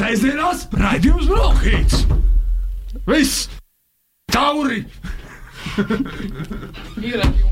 [0.00, 2.06] Sēžamās raidījums Brokhīts.
[3.04, 3.50] Viss!
[4.32, 4.78] Tauri!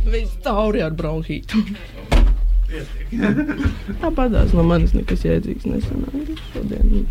[0.09, 1.61] Viss tauri ar bronhītu.
[4.01, 7.05] Tāpatās no manis nekas jēdzīgs nesanāca šodien.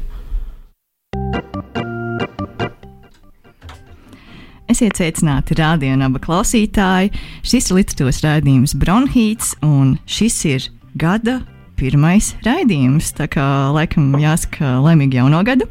[4.74, 7.14] Esiet sveicināti radio naba klausītāji.
[7.46, 10.68] Šis ir literatūras raidījums Bronhīts, un šis ir
[10.98, 11.44] gada
[11.78, 13.14] pirmais raidījums.
[13.18, 15.68] Tā kā laikam jāsaka laimīgi jauno gadu.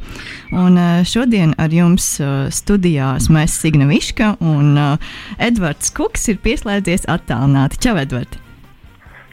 [0.55, 5.09] Un eh, šodien ar jums eh, studijās mēs Signa Viška un eh,
[5.49, 7.81] Edvards Kuks ir pieslēdzies attālināti.
[7.83, 8.43] Čau, Edvards!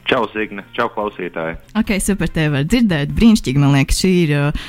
[0.05, 0.67] Čau, Zigne!
[0.77, 1.57] Čau, klausītāji!
[1.81, 3.15] Ok, super, te var dzirdēt.
[3.17, 4.35] Brīnišķīgi, man liekas, šī ir.
[4.51, 4.67] Uh,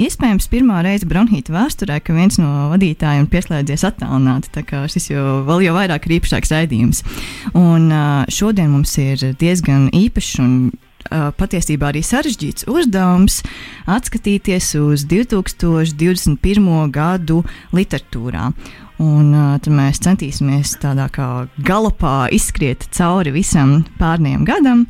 [0.00, 4.62] Iespējams, pirmā reize bronhīta vēsturē, ka viens no vadītājiem pieslēdzies attālināti.
[4.88, 7.02] Šis jau vēl jau vairāk ir īpašāks raidījums.
[7.58, 7.90] Un
[8.32, 10.54] šodien mums ir diezgan īpašs un
[11.08, 13.40] patiesībā arī sarežģīts uzdevums
[13.90, 16.68] atskatīties uz 2021.
[16.94, 17.40] gadu
[17.76, 18.50] literatūrā.
[19.00, 21.28] Un uh, tad mēs centīsimies tādā kā
[21.64, 24.84] galopā izskriet cauri visam pārējiem gadam.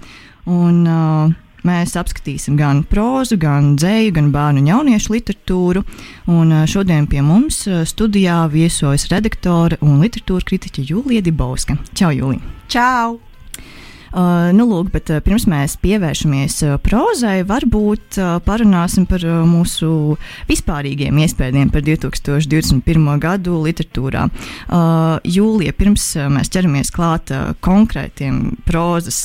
[0.51, 5.85] Un, uh, Mēs apskatīsim gan prózu, gan dzēju, gan bērnu un jauniešu literatūru.
[6.33, 11.77] Un šodien pie mums studijā viesojas redaktore un literatūra kritiķe Jūlija Dibauska.
[11.93, 12.57] Čau, Jūlija!
[12.73, 13.19] Čau!
[14.11, 19.45] Uh, nu, lūk, bet uh, pirms mēs pievēršamies uh, prozai, varbūt uh, parunāsim par uh,
[19.47, 20.17] mūsu
[20.51, 23.07] vispārīgiem iespējām par 2021.
[23.23, 24.27] gadu literatūrā.
[25.27, 27.31] Jūlija, pirms mēs ķeramies klāt
[27.65, 29.23] konkrētiem prozas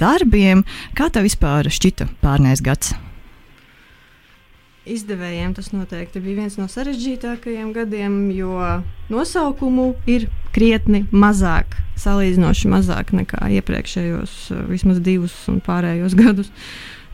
[0.00, 0.64] darbiem,
[0.98, 2.94] kā tev vispār šķita pārnēs gads?
[4.84, 8.58] Izdevējiem tas noteikti bija viens no sarežģītākajiem gadiem, jo
[9.08, 16.52] nosaukumu ir krietni mazāk, salīdzinoši mazāk nekā iepriekšējos uh, vismaz divus un pārējos gadus.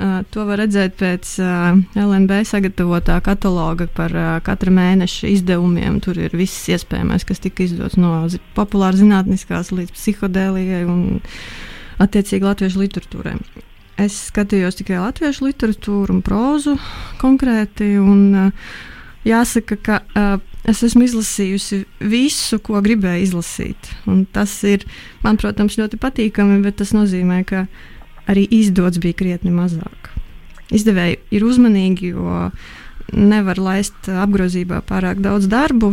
[0.01, 6.03] Uh, to var redzēt pēc uh, LNB sagatavotā kataloga par uh, katra mēneša izdevumiem.
[6.03, 8.25] Tur ir viss iespējamais, kas tika izdots no
[8.59, 11.21] populāras zinātniskās līdz psihodēlijai un
[12.03, 13.39] attiecīgi latviešu literatūrai.
[14.01, 16.77] Es skatījos tikai latviešu literatūru un prózu
[17.21, 17.93] konkrēti.
[18.01, 18.71] Un, uh,
[19.29, 20.37] jāsaka, ka uh,
[20.69, 23.91] es esmu izlasījusi visu, ko gribēju izlasīt.
[24.09, 24.87] Un tas ir,
[25.25, 27.67] man, protams, ļoti patīkami, bet tas nozīmē, ka
[28.31, 30.13] arī izdots bija krietni mazāk.
[30.71, 32.51] Izdevēji ir uzmanīgi, jo
[33.11, 35.93] nevar laist apgrozībā pārāk daudz darbu.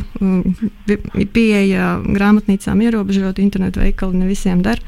[1.34, 4.84] Pieeja grāmatnīcām ierobežota, internetu veikali ne visiem der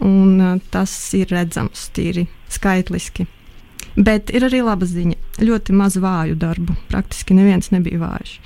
[0.00, 3.26] un uh, tas ir redzams tīri skaitliski.
[3.96, 5.16] Bet ir arī laba ziņa.
[5.42, 6.76] Ļoti maz vāju darbu.
[6.90, 8.36] Praktiski neviens nebija vājš.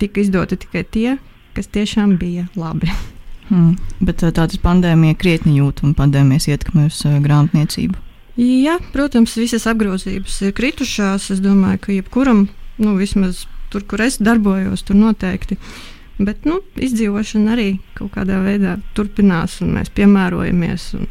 [0.00, 1.16] Tika izdoti tikai tie,
[1.56, 2.90] kas tiešām bija labi.
[3.46, 7.94] Hmm, bet tādas pandēmija krietni jūt un pandēmijas ietekmē uz uh, grāmatniecību.
[8.42, 11.28] Jā, protams, visas apgrozības ir kritušās.
[11.30, 12.48] Es domāju, ka jebkuram,
[12.82, 15.70] nu, vismaz tur, kur es darbojos, tur noteikti ir
[16.16, 17.66] Bet nu, izdzīvošana arī
[17.96, 20.88] kaut kādā veidā turpinās, un mēs piemērojamies.
[20.96, 21.10] Un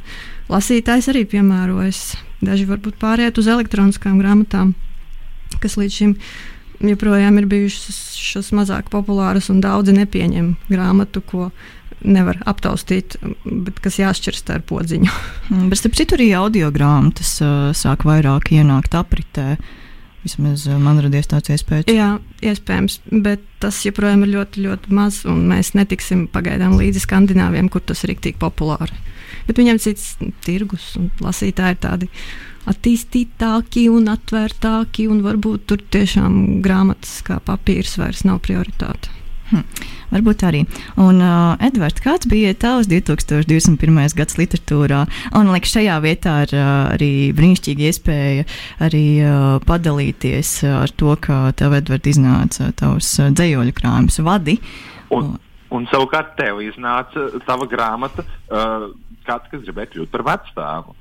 [0.50, 2.16] lasītājs arī piemērojas.
[2.46, 4.74] Daži varbūt pāriet uz elektroniskām grāmatām,
[5.62, 6.18] kas līdz šim
[6.86, 11.48] joprojām ir bijušas mazāk populāras, un daudzi nepieņem grāmatu, ko
[12.06, 15.14] nevar aptaustīt, bet kas jāšķirst ar podziņu.
[15.70, 19.54] bet starp citu arī audio grāmatas uh, sāk vairāk ienākt apritē.
[19.56, 19.85] Uh,
[20.26, 21.90] Vismaz eh, man radies tāds iespējas.
[21.94, 27.70] Jā, iespējams, bet tas joprojām ir ļoti, ļoti maz, un mēs netiksim pagaidām līdzi skandināviem,
[27.70, 28.98] kur tas ir rīktīgi populāri.
[29.46, 30.16] Bet viņiem cits
[30.46, 32.10] tirgus un lasītāji ir tādi
[32.66, 39.14] attīstītāki un atvērtāki, un varbūt tur tiešām grāmatas kā papīrs vairs nav prioritāte.
[39.46, 39.62] Hm,
[40.10, 40.64] varbūt arī.
[40.98, 44.16] Un, uh, Edvards, kāds bija tavs 2021.
[44.18, 45.04] gads literatūrā?
[45.38, 48.48] Un liekas, šajā vietā ir uh, arī brīnišķīga iespēja
[48.88, 54.58] arī uh, padalīties ar to, kā tev, Edvards, iznāca tavs uh, dzējoļu krājums vadi.
[55.14, 55.36] Un,
[55.70, 58.26] un savukārt tev iznāca tava grāmata.
[58.50, 58.90] Uh,
[59.26, 60.92] kāds, kas gribēja kļūt par vecstāvu.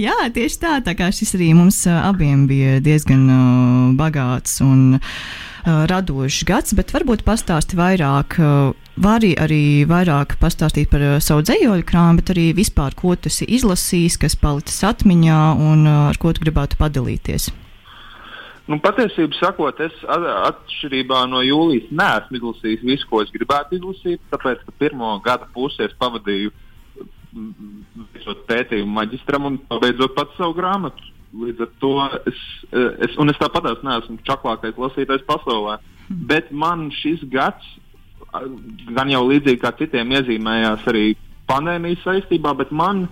[0.00, 0.76] Jā, tieši tā.
[0.84, 6.44] Tā kā šis arī mums uh, abiem bija diezgan uh, bagāts un uh, uh, radošs
[6.48, 8.38] gads, bet varbūt pastāsti vairāk.
[8.94, 14.20] Vari arī vairāk pastāstīt par savu dzīslu krājumu, bet arī vispār, ko tu esi izlasījis,
[14.22, 17.50] kas palicis atmiņā un ar ko tu gribētu padalīties.
[18.64, 24.22] Nu, patiesībā sakot, es atšķirībā no jūlijas neesmu izlasījis visu, ko es gribētu izlasīt.
[24.32, 26.54] Tāpēc, ka pirmo gada pusi es pavadīju
[27.34, 31.10] veicot pētījumu maģistram un pabeidzot pats savu grāmatu.
[31.34, 31.92] Līdz ar to
[32.30, 32.40] es,
[33.02, 35.80] es, es tāpat neesmu čaklākais lasītājs pasaulē.
[36.28, 37.66] Bet man šis gads,
[38.94, 41.14] gan jau līdzīgi kā citiem, iezīmējās arī
[41.50, 43.06] pandēmijas saistībā, bet man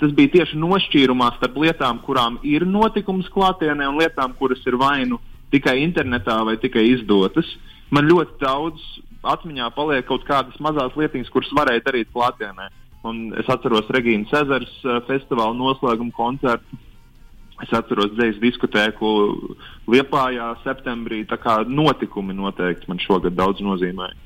[0.00, 5.04] tas bija tieši nošķīrumā starp lietām, kurām ir notikums klātienē, un lietām, kuras ir vai
[5.08, 5.20] nu
[5.54, 7.48] tikai internetā vai tikai izdotas.
[7.94, 8.82] Man ļoti daudz
[9.24, 12.70] atmiņā paliek kaut kādas mazas lietiņas, kuras varēja darīt klātienē.
[13.04, 16.78] Un es atceros Regīnas Cezars uh, festivāla noslēguma koncertu.
[17.64, 19.10] Es atceros dzīslu diskotēku
[19.88, 21.22] Liepājā septembrī.
[21.28, 24.20] Tā kā notikumi noteikti man šogad daudz nozīmēja.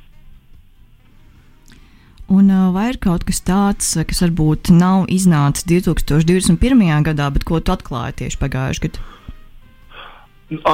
[2.28, 6.82] Un vai ir kaut kas tāds, kas varbūt nav iznācis 2021.
[7.06, 9.06] gadā, bet ko tu atklāji tieši pagājušajā gadā?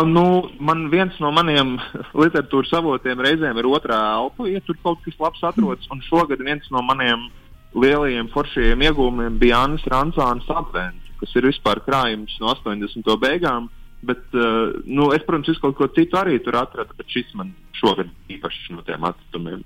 [0.07, 1.77] Nu, man viens no maniem
[2.23, 5.87] literatūras avotiem reizēm ir otrā elpa, ja tur kaut kas labs atrodas.
[5.95, 7.29] Un šogad viens no maniem
[7.75, 13.09] lielajiem foršajiem iegūmiem bija Jānis Rančāns Advents, kas ir vispār krājums no 80.
[13.23, 13.71] beigām.
[14.05, 18.11] Bet, uh, nu, es, protams, kaut ko citu arī tur atradu, bet šis man šogad
[18.29, 19.63] īpaši no tiem atkritumiem.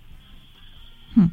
[1.17, 1.33] Hmm.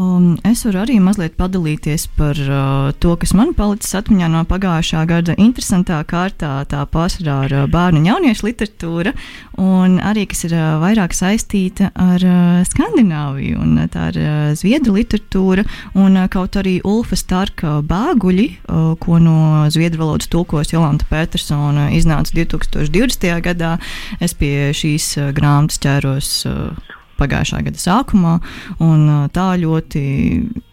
[0.00, 5.02] Um, es varu arī mazliet padalīties par uh, to, kas man palicis atmiņā no pagājušā
[5.10, 5.34] gada.
[5.36, 9.12] Interesantā kārtā tā pārsvarā ar uh, bērnu un jauniešu literatūra,
[9.60, 13.58] un arī kas ir uh, vairāk saistīta ar uh, Skandināviju.
[13.60, 15.66] Un, uh, tā ir uh, zviedru literatūra,
[16.00, 21.90] un uh, kaut arī Ulfa Starka bēguļi, uh, ko no zviedru valodas tulkos Jolanta Petersona
[21.98, 23.28] iznāca 2020.
[23.50, 23.74] gadā.
[24.16, 26.32] Es pie šīs uh, grāmatas ķēros.
[26.48, 28.34] Uh, pagājušā gada sākumā,
[28.82, 30.02] un tā ļoti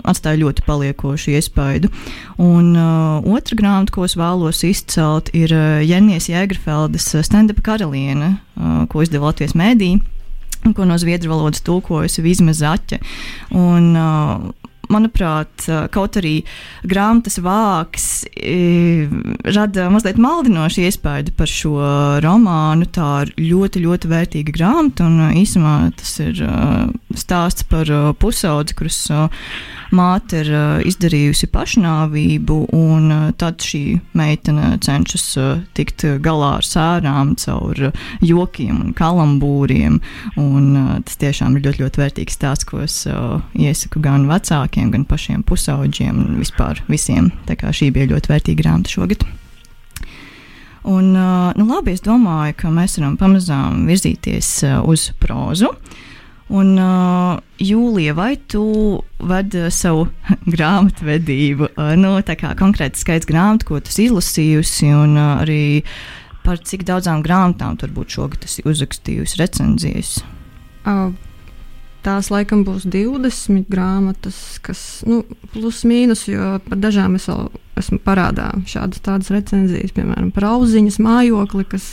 [0.07, 1.91] atstāja ļoti paliekošu iespaidu.
[2.41, 5.53] Un uh, otra grāmata, ko es vēlos izcelt, ir
[5.85, 9.97] Jenijas Jēgerfeldes stand-up karaliene, uh, ko izdeva Latvijas mēdī.
[10.75, 12.97] Ko no zviedru valodas tulkojusi Vizma Zaķe.
[13.55, 16.35] Un, uh, manuprāt, kaut arī
[16.87, 18.07] grāmatas vāks
[19.57, 21.75] rada mazliet maldinošu iespaidu par šo
[22.23, 22.87] romānu.
[22.93, 26.41] Tā ir ļoti, ļoti vērtīga grāmata, un īsumā tas ir
[27.17, 27.89] stāsts par
[28.21, 28.99] pusaudzi, kuras
[29.95, 30.51] māte ir
[30.87, 33.83] izdarījusi pašnāvību, un tad šī
[34.17, 35.27] meitene cenšas
[35.77, 37.91] tikt galā ar sērām caur
[38.21, 39.99] jokiem un kalambūriem.
[40.37, 40.67] Un,
[41.07, 46.15] tas tiešām ir ļoti, ļoti vērtīgs stāsts, ko es iesaku gan vecākiem, gan pašiem pusauģiem
[46.23, 47.31] un vispār visiem.
[47.49, 49.25] Tā kā šī bija ļoti vērtīga grāmata šogad.
[50.87, 54.51] Un, nu, labi, es domāju, ka mēs varam pamazām virzīties
[54.87, 55.73] uz prózu.
[56.47, 58.63] Un, uh, Jūlija, vai tu
[59.19, 60.05] vadi savu
[60.53, 61.73] grāmatvedību?
[61.73, 65.83] Uh, nu, tā kā konkrēti skaits grāmatu, ko tu izlasījusi, un uh, arī
[66.45, 70.13] par cik daudzām grāmatām tur būtu šogad uzrakstījusi recenzijas?
[70.87, 71.11] Uh,
[72.05, 75.23] tās laikam būs 20 grāmatas, kas nu,
[75.53, 81.01] plus mīnus, jo par dažām es vēl esmu parādā šādas tādas recenzijas, piemēram, par auziņas
[81.03, 81.89] mājokli, kas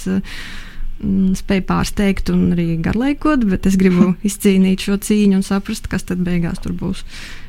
[1.04, 6.06] Mm, spēju pārsteigt un arī garlaikot, bet es gribu izcīnīt šo cīņu un saprast, kas
[6.06, 7.02] tad beigās tur būs.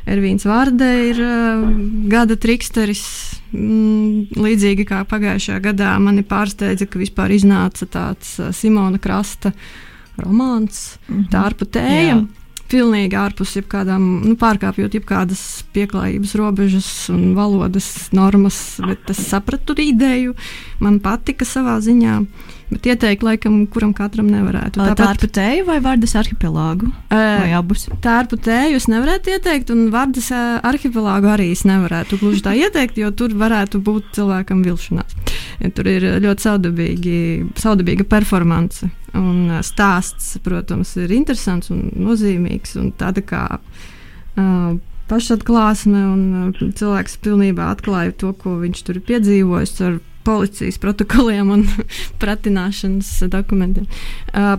[0.09, 1.65] Ervīns Vārdē ir uh,
[2.11, 3.03] gada triksteris.
[3.55, 9.53] Mm, līdzīgi kā pagājušajā gadā mani pārsteidza, ka vispār iznāca tāds uh, Simona Krasta
[10.17, 11.29] romāns, mm -hmm.
[11.31, 12.25] tā ar putējiem.
[12.75, 15.41] Pilnīgi ārpus jebkādām, nu, pārkāpjot jebkādas
[15.75, 20.35] pieklājības robežas un valodas normas, bet es sapratu ideju,
[20.83, 22.17] man patika savā ziņā.
[22.65, 24.81] Bet ieteikt, laikam, kuram katram nevarētu.
[24.81, 26.89] Tāpat tārpu tēju vai vārdas arhipelāgu?
[27.13, 27.85] Vai abus?
[28.03, 30.31] Tārpu tēju es nevarētu ieteikt, un vārdas
[30.65, 35.15] arhipelāgu arī es nevarētu gluži tā ieteikt, jo tur varētu būt cilvēkam vilšanās.
[35.77, 37.17] Tur ir ļoti saudabīgi,
[37.61, 38.89] saudabīga performance.
[39.15, 42.75] Un stāsts, protams, ir interesants un nozīmīgs.
[42.81, 44.75] Un tāda kā uh,
[45.09, 51.51] pašatklāsme, un uh, cilvēks pilnībā atklāja to, ko viņš tur ir piedzīvojis ar policijas protokoliem
[51.53, 51.67] un
[52.21, 53.87] pratināšanas dokumentiem.
[54.33, 54.57] Uh,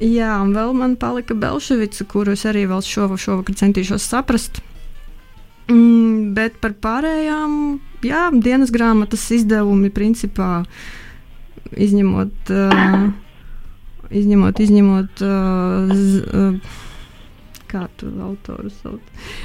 [0.00, 4.62] jā, un vēl man palika Belševica, kuru es arī vēl šovakar, šovakar centīšos saprast.
[5.66, 10.60] Mm, bet par pārējām, jā, dienas grāmatas izdevumi principā
[11.74, 13.08] izņemot, uh,
[14.10, 16.76] izņemot, izņemot uh, z, uh,
[17.68, 19.00] kā tu autoru sauc.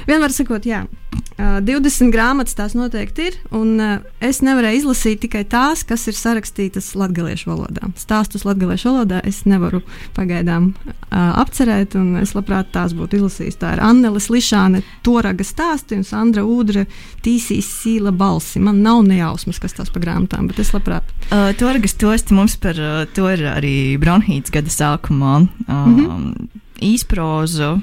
[0.08, 3.92] Vienmēr sakot, jā, uh, 20 grāmatas tās noteikti ir, un uh,
[4.24, 7.90] es nevarēju izlasīt tikai tās, kas ir sarakstītas latviešu valodā.
[8.00, 9.82] Stāstus latviešu valodā es nevaru
[10.16, 10.94] pagaidām uh,
[11.42, 13.58] apcerēt, un es labprāt tās būtu izlasījis.
[13.60, 16.86] Tā ir Annelis Lišāne, Toraga stāsti un Sandra Udra
[17.24, 18.62] tīsīs sīla balsi.
[18.62, 21.06] Man nav nejausmas, kas tas par grāmatām, bet es labprāt.
[21.28, 25.36] Uh, Toragas tosti mums par uh, to ir arī Bronhīts gada sākumā.
[25.42, 27.76] Um, mm -hmm īsproza.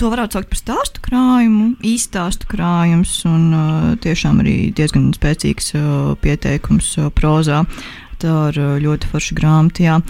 [0.00, 5.84] To varētu saukt par stāstu krājumu, īstāstu krājums un uh, tiešām arī diezgan spēcīgs uh,
[6.22, 7.62] pieteikums uh, prozā.
[8.22, 9.84] Tā ir uh, ļoti forša grāmata.
[9.84, 10.00] Jā.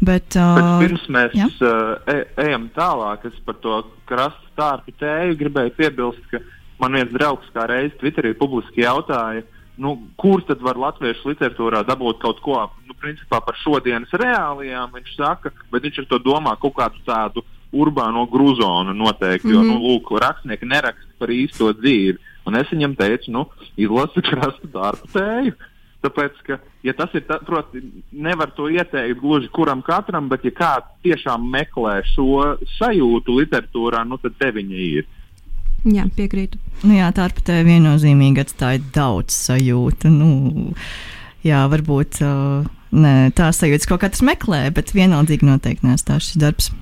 [0.00, 1.46] Bet, uh, Bet pirms mēs jā?
[1.62, 6.42] uh, e ejam tālāk, es par to krastu stārpu tēju gribēju piebilst, ka
[6.82, 9.44] man viens draugs kā reiz Twitterī publiski jautāja,
[9.76, 12.94] nu, kur tad var latviešu literatūrā dabūt kaut ko nu,
[13.28, 14.92] par šodienas reālijām.
[14.94, 19.48] Viņš saka, bet viņš ar to domā kaut kādu tādu urbāno grūzonu noteikti.
[19.48, 19.54] Mm -hmm.
[19.54, 19.84] Jo, nu, Mhm.
[19.86, 22.18] lūk, rakstnieki neraksta par īsto dzīvi.
[22.46, 25.52] Un es viņam teicu, nu, izlasi krasta darbu tēju.
[26.02, 27.80] Tāpēc, ka, ja tas ir, tā, proti,
[28.12, 34.16] nevar to ieteikt gluži kuram katram, bet, ja kāds tiešām meklē šo sajūtu literatūrā, nu,
[34.18, 35.04] tad te viņa ir.
[35.84, 36.58] Jā, piekrītu.
[36.84, 40.10] Nu, jā, tā ar patē viennozīmīgi atstāja daudz sajūtu.
[40.12, 40.72] Nu,
[41.46, 42.66] jā, varbūt uh,
[42.96, 46.72] ne, tā sajūtas kaut katrs meklē, bet vienaldzīgi noteikti nestāv šis darbs.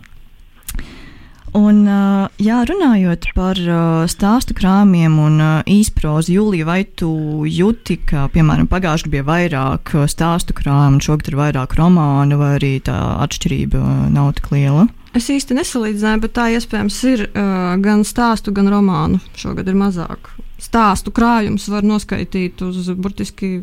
[1.55, 7.13] Un, uh, jā, runājot par uh, stāstu krājumiem un uh, īsprozu, Jūlija, vai tu
[7.47, 12.57] jūti, ka, piemēram, pagājušajā bija vairāk uh, stāstu krājumu, un šogad ir vairāk romānu, vai
[12.57, 14.89] arī tā atšķirība uh, nav tik liela?
[15.15, 19.21] Es īsti nesalīdzināju, bet tā iespējams ir uh, gan stāstu, gan romānu.
[19.39, 20.33] Šogad ir mazāk.
[20.59, 23.61] Stāstu krājums var noskaitīt uz burtiski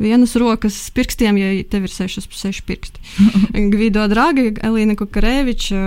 [0.00, 3.02] vienas rokas pirkstiem, ja tev ir sešas, seši pirksti.
[3.72, 5.82] Gvido Dragi, Elīna Kukareviča,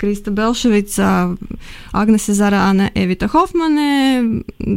[0.00, 1.10] Krista Belševica,
[1.98, 4.22] Agnese Zarāne, Evita Hofmane,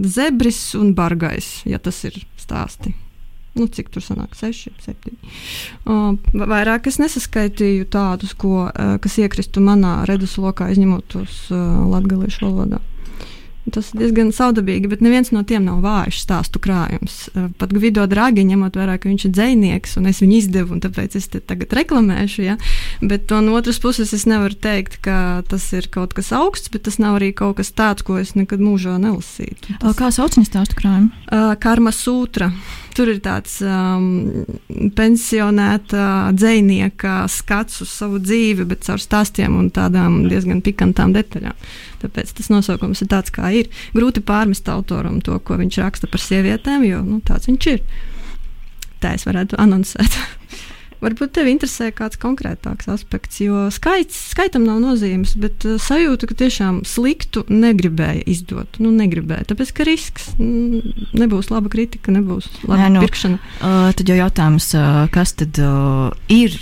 [0.09, 2.95] Zebris un Bargais, ja tas ir stāsti.
[3.57, 4.35] Nu, cik tur sanāk?
[4.39, 5.11] 6, 7.
[5.83, 12.47] Uh, vairāk es nesaskaitīju tādus, ko, uh, kas iekristu manā redzeslokā, izņemot tos uh, latviešu
[12.47, 12.79] valodā.
[13.69, 17.27] Tas ir diezgan saudabīgi, bet neviens no tiem nav vājš stāstu krājums.
[17.61, 21.15] Pat Gvido Dragi, ņemot vērā, ka viņš ir dzinieks un es viņu izdevu, un tāpēc
[21.19, 22.41] es te tagad reklamēšu.
[22.47, 22.57] Ja?
[23.05, 26.97] Bet no otras puses, es nevaru teikt, ka tas ir kaut kas augsts, bet tas
[26.97, 29.77] nav arī kaut kas tāds, ko es nekad mūžā nelasītu.
[29.77, 31.13] Uh, Kā sauc viņa stāstu krājumu?
[31.61, 32.49] Karma Sūtra.
[32.95, 34.43] Tur ir tāds um,
[34.97, 41.55] pensionēta dzinieka skats uz savu dzīvi, bet caur stāstiem un tādām diezgan pikantām detaļām.
[42.01, 43.71] Tāpēc tas nosaukums ir tāds, kā ir.
[43.95, 47.85] Grūti pārmest autoram to, ko viņš raksta par sievietēm, jo nu, tāds viņš ir.
[49.01, 50.19] Tā es varētu anoncēt.
[51.01, 56.37] Varbūt tevi interesē kāds konkrētāks aspekts, jo skaits, skaitam nav nozīmes, bet uh, sajūta, ka
[56.43, 58.77] tiešām sliktu negribēja izdot.
[58.77, 63.39] Nu, negribēja, tāpēc ka risks mm, nebūs laba kritika, nebūs laba Nē, nu, pirkšana.
[63.57, 66.59] Uh, tad jau jautājums, uh, kas tad uh, ir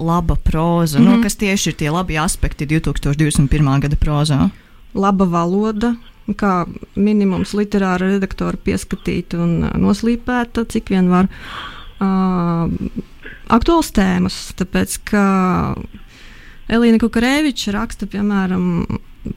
[0.00, 0.98] laba proza?
[0.98, 1.12] Mm Mhm.
[1.12, 1.16] -hmm.
[1.18, 3.80] nu, kas tieši ir tie labi aspekti 2021.
[3.80, 4.48] gada prozā?
[4.94, 5.96] Laba valoda,
[6.28, 11.28] kā minimums literāra redaktora pieskatīta un noslīpēta, cik vien var.
[12.00, 12.72] Uh,
[13.52, 15.24] aktuāls tēmas, tāpēc ka
[16.72, 18.64] Elīna Kukareviča raksta, piemēram,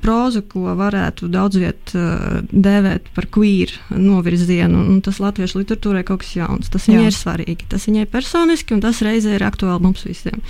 [0.02, 6.24] prózu, ko varētu daudz viet uh, dēvēt par queer novirzienu, un tas latviešu literatūrai kaut
[6.24, 6.72] kas jauns.
[6.74, 7.12] Tas viņai Jā.
[7.12, 10.42] ir svarīgi, tas viņai personiski, un tas reizē ir aktuāli mums visiem.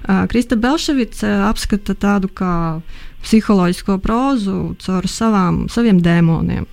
[0.00, 2.54] Uh, Krista Belševica apskata tādu kā
[3.20, 6.64] psiholoģisko prózu caur savām, saviem dēmoniem.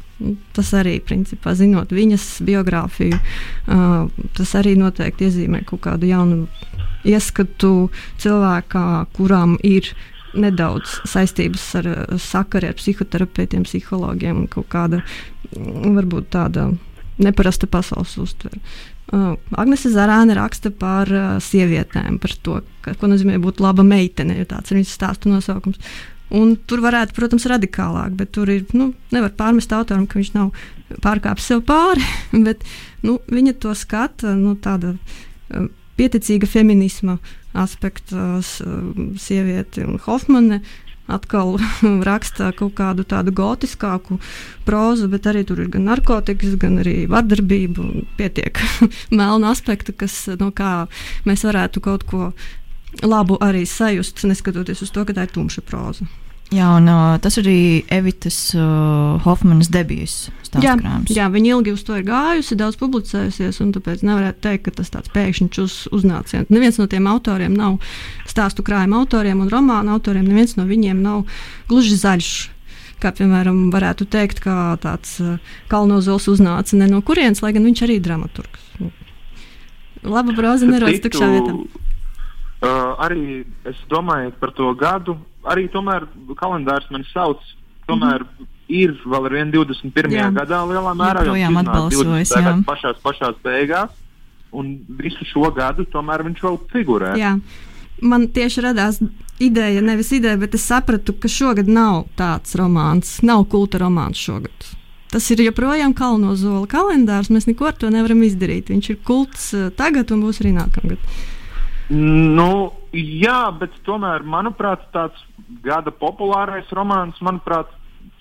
[0.58, 4.08] Tas arī, principā, zinot viņas biogrāfiju, uh,
[4.38, 6.48] tas arī noteikti iezīmē kaut kādu jaunu
[7.06, 9.92] ieskatu cilvēkā, kurām ir
[10.38, 15.04] nedaudz saistības ar uh, sakari ar psihoterapeitiem, psihologiem un kaut kāda,
[15.54, 16.72] mm, varbūt tāda
[17.22, 18.62] neparasta pasaules uztvere.
[19.08, 24.42] Uh, Agnese Zarāne raksta par uh, sievietēm, par to, ka, ko nozīmē būt laba meitene,
[24.50, 25.80] tāds ir viņas stāstu nosaukums.
[26.36, 30.52] Un tur varētu, protams, radikālāk, bet tur ir, nu, nevar pārmest autoram, ka viņš nav
[31.04, 32.04] pārkāpis sev pāri,
[32.48, 32.66] bet
[33.06, 35.70] nu, viņa to skata, nu, tāda uh,
[36.00, 37.18] pieticīga feminisma
[37.58, 38.52] aspekta uh,
[39.18, 40.62] sieviete un Hofmane
[41.08, 41.56] atkal
[42.10, 44.20] raksta kaut kādu tādu gotiskāku
[44.68, 47.88] prózu, bet arī tur ir gan narkotikas, gan arī vardarbība.
[48.20, 48.60] Pietiek
[49.18, 50.90] melna aspekta, kas, no kā
[51.28, 52.32] mēs varētu kaut ko
[53.04, 56.08] labu arī sajust, neskatoties uz to, ka tā ir tumša próza.
[56.48, 61.10] Jā, un uh, tas arī Evitas uh, Hofmanas debijas Jā, stāstkrājums.
[61.12, 64.94] jā, viņa ilgi uz to ir gājusi, daudz publicējusies, un tāpēc nevarētu teikt, ka tas
[64.94, 66.48] tāds pēkšņs uz, uznāciens.
[66.48, 67.82] Neviens no tiem autoriem nav
[68.32, 71.26] stāstu krājuma autoriem un romānu autoriem, neviens no viņiem nav
[71.68, 72.30] gluži zaļš.
[73.04, 75.36] Kā piemēram, varētu teikt, ka tāds uh,
[75.68, 78.64] Kalnozols uznāca ne no kurienes, lai gan viņš arī ir dramaturgs.
[78.80, 78.94] Nu,
[80.08, 81.58] Laba proza nerodas tukšā vietā.
[82.58, 85.18] Uh, arī es domāju par to gadu.
[85.46, 86.08] Arī tomēr
[86.40, 87.44] kalendārs man sauc.
[87.88, 88.48] Tomēr mm -hmm.
[88.68, 90.12] ir vēl ar vienu 21.
[90.12, 90.32] Jā.
[90.34, 91.24] Gadā lielā mērā.
[91.24, 92.36] 20.
[92.36, 92.44] jā.
[92.44, 93.90] gada pašās, pašās beigās.
[94.52, 97.16] Un visu šo gadu tomēr viņš vēl figurē.
[97.18, 97.40] Jā.
[98.02, 99.00] Man tieši radās
[99.40, 104.78] ideja, nevis ideja, bet es sapratu, ka šogad nav tāds romāns, nav kulta romāns šogad.
[105.08, 107.30] Tas ir joprojām kalnozola kalendārs.
[107.32, 108.68] Mēs neko ar to nevaram izdarīt.
[108.74, 111.00] Viņš ir kults eh, tagad un būs arī nākamgad.
[111.90, 115.20] Nu, jā, bet tomēr, manuprāt, tāds
[115.64, 117.70] gada populārais romāns, manuprāt,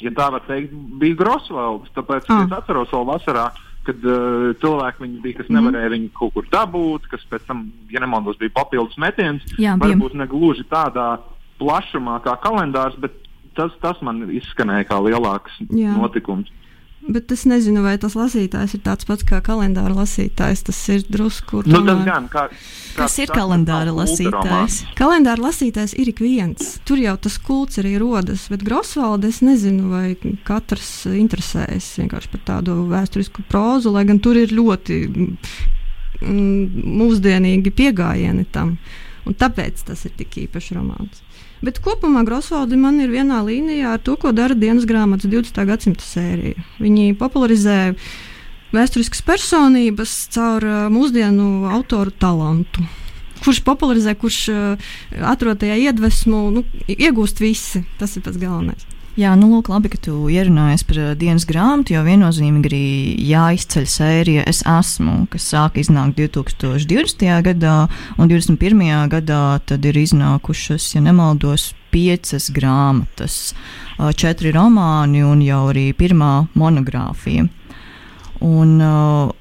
[0.02, 1.90] ja tā var teikt, bija Grosvalds.
[1.96, 2.44] Tāpēc Ah.
[2.46, 3.50] es atceros vēl vasarā,
[3.86, 8.00] kad uh, cilvēki viņu bija, kas nevarēja viņu kaut kur dabūt, kas pēc tam, ja
[8.02, 9.42] nemaldos, bija papildus metiens.
[9.58, 9.94] Jā, bija.
[9.94, 11.18] Varbūt ne gluži tādā
[11.58, 13.14] plašumā kā kalendārs, bet
[13.56, 15.94] tas, tas man izskanēja kā lielāks Jā.
[15.96, 16.50] notikums.
[17.06, 20.64] Bet es nezinu, vai tas lasītājs ir tāds pats kā kalendāra lasītājs.
[20.66, 21.62] Tas ir drusku.
[21.66, 22.48] Nu, tas gan, kā,
[22.96, 24.80] Kas kāds ir kalendāra lasītājs?
[24.98, 26.76] Kalendāra lasītājs ir ik viens.
[26.88, 28.48] Tur jau tas kults arī rodas.
[28.50, 34.40] Bet Grosvalda es nezinu, vai katrs interesējas vienkārši par tādu vēsturisku prózu, lai gan tur
[34.40, 35.30] ir ļoti mm,
[36.96, 38.78] mūsdienīgi pieejami tam.
[39.26, 41.22] Un tāpēc tas ir tik īpašs romāns.
[41.64, 45.62] Bet kopumā Grosvaldi man ir vienā līnijā ar to, ko dara dienas grāmatas 20.
[45.68, 46.66] gadsimta sērija.
[46.82, 47.78] Viņi popularizē
[48.76, 52.84] vēsturiskas personības caur uh, mūsdienu autoru talantu.
[53.44, 54.92] Kurš popularizē, kurš uh,
[55.32, 57.86] atrod tajā iedvesmu, nu, iegūst visi.
[58.00, 58.95] Tas ir pats galvenais.
[59.16, 62.80] Jā, nu, lūk, labi, ka tu ierunājies par dienas grāmatu, jo viennozīmīgi arī
[63.24, 67.24] jāizceļ sērija Es esmu, kas sāka iznākt 2020.
[67.46, 67.76] gadā,
[68.20, 69.08] un 2021.
[69.14, 73.54] gadā tad ir iznākušas, ja nemaldos, piecas grāmatas,
[74.20, 77.48] četri romāni un jau arī pirmā monogrāfija.
[78.44, 79.34] Un, uh,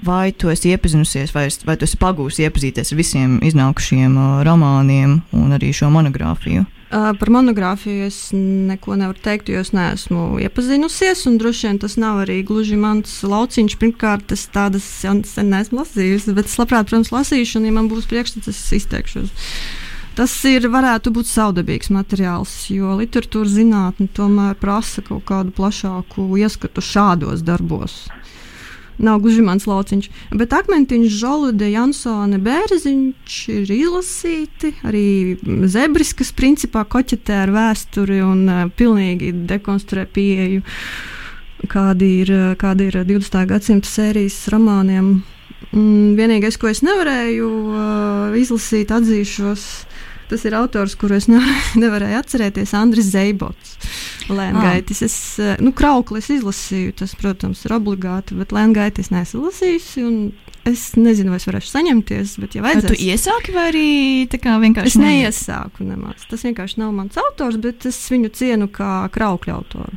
[0.00, 5.18] Vai tu esi iepazinusies, vai, vai tu esi pagūsi iepazīties ar visiem iznākušiem uh, romāniem
[5.36, 6.64] un arī šo monogrāfiju?
[6.90, 11.22] Uh, par monogrāfiju es neko nevaru teikt, jo es neesmu iepazinusies.
[11.38, 13.76] Droši vien tas nav arī gluži mans lauciņš.
[13.78, 18.10] Pirmkārt, es tādas sen neesmu lasījusi, bet es labprāt, protams, lasīšu, un, ja man būs
[18.10, 19.30] priekšstats, es izteikšos.
[20.18, 26.82] Tas ir, varētu būt saudabīgs materiāls, jo literatūra zinātne tomēr prasa kaut kādu plašāku ieskatu
[26.82, 28.02] šādos darbos.
[29.00, 30.08] Nav gluži mans lauciņš.
[30.36, 34.74] Bet akmentiņš, žolude, Jansone, bērziņš ir izlasīti.
[34.84, 35.04] Arī
[35.72, 40.64] zebris, kas principā koķetē ar vēsturi un uh, pilnīgi dekonstruē pieeju,
[41.72, 43.40] kāda ir, uh, kāda ir 20.
[43.54, 45.14] gadsimta sērijas romāniem.
[45.70, 49.66] Mm, vienīgais, ko es nevarēju uh, izlasīt, atzīšos,
[50.30, 51.26] tas ir autors, kuru es
[51.82, 53.76] nevarēju, atcerēties, Andris Zeibots.
[54.30, 55.02] Lēngaitis.
[55.06, 60.06] Es, eh, nu, krauklis izlasīju, tas, protams, ir obligāti, bet lēngaitis neesmu lasījusi.
[60.06, 60.22] un
[60.68, 63.84] Es nezinu, vai es varēšu saņemties, bet, ja Vai tu vajadzēs, iesāki vai arī
[64.60, 66.26] vienkārši es neiesāku nemaz.
[66.28, 69.96] Tas vienkārši nav mans autors, bet es viņu cienu kā kraukļa autoru.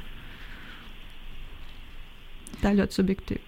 [2.64, 3.44] Tā ļoti subjektīva.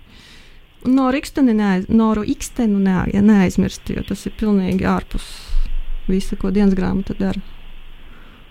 [0.92, 1.24] Noru
[1.56, 1.88] neaiz,
[2.36, 5.45] Ikstenu neaiz, ja neaizmirst, jo tas ir pilnīgi ārpus
[6.12, 7.42] visa, ko dienas grāmata dara.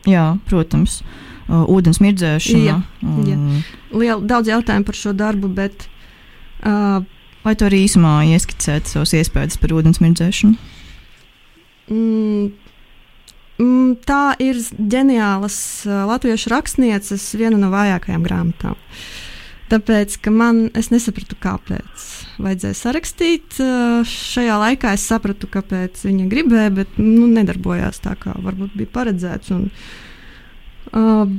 [0.08, 1.00] Jā, protams.
[1.48, 2.64] Uh, ūdens mirdzēšana.
[2.64, 3.36] Jā, un- jā.
[3.92, 5.88] Liela, daudz jautājumu par šo darbu, bet
[6.64, 7.02] uh,
[7.44, 10.54] Vai tu arī īsumā ieskicēt savus iespējas par ūdens mirdzēšanu?
[11.92, 12.46] Mm,
[13.60, 18.78] mm, tā ir ģeniālas uh, latviešu rakstnieces, viena no vājākajām grāmatām.
[19.70, 22.04] Tāpēc, ka man, es nesapratu, kāpēc.
[22.44, 23.56] Vajadzēja sarakstīt.
[23.64, 28.92] uh, Šajā laikā es sapratu, kāpēc viņa gribēja, bet nu, nedarbojās tā, kā varbūt bija
[28.92, 29.54] paredzēts.
[29.56, 29.64] Un,
[30.92, 31.32] uh,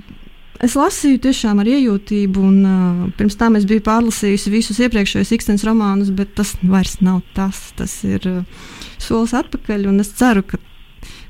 [0.66, 5.68] es lasīju tiešām ar iejūtību, un uh, pirms tam es biju pārlasījusi visus iepriekšējos Ikstens
[5.68, 7.62] romānus, bet tas vairs nav tas.
[7.78, 10.58] Tas ir uh, solis atpakaļ, un es ceru, ka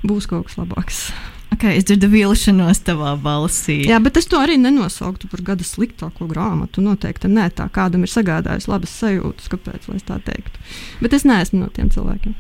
[0.08, 1.10] būs kaut kas labāks.
[1.54, 3.78] Okay, es dzirdu vilšanos tavā balsī.
[3.88, 6.84] Jā, bet es to arī nenosauktu par gada sliktāko grāmatu.
[6.84, 10.66] Noteikti nē, tā kādam ir sagādājis labas sajūtas, kāpēc es tā teiktu.
[11.04, 12.36] Bet es neesmu no tiem cilvēkiem.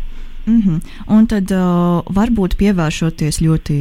[0.45, 0.81] Mm -hmm.
[1.07, 3.77] Un tad uh, varbūt pievēršoties ļoti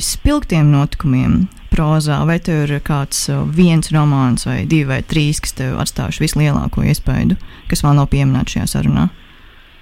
[0.00, 5.52] spilgtiem notikumiem prozā, vai tev ir kāds uh, viens romāns vai divi vai trīs, kas
[5.52, 7.36] tev atstājuši vislielāko iespaidu,
[7.68, 9.08] kas vēl nav pieminēts šajā sarunā?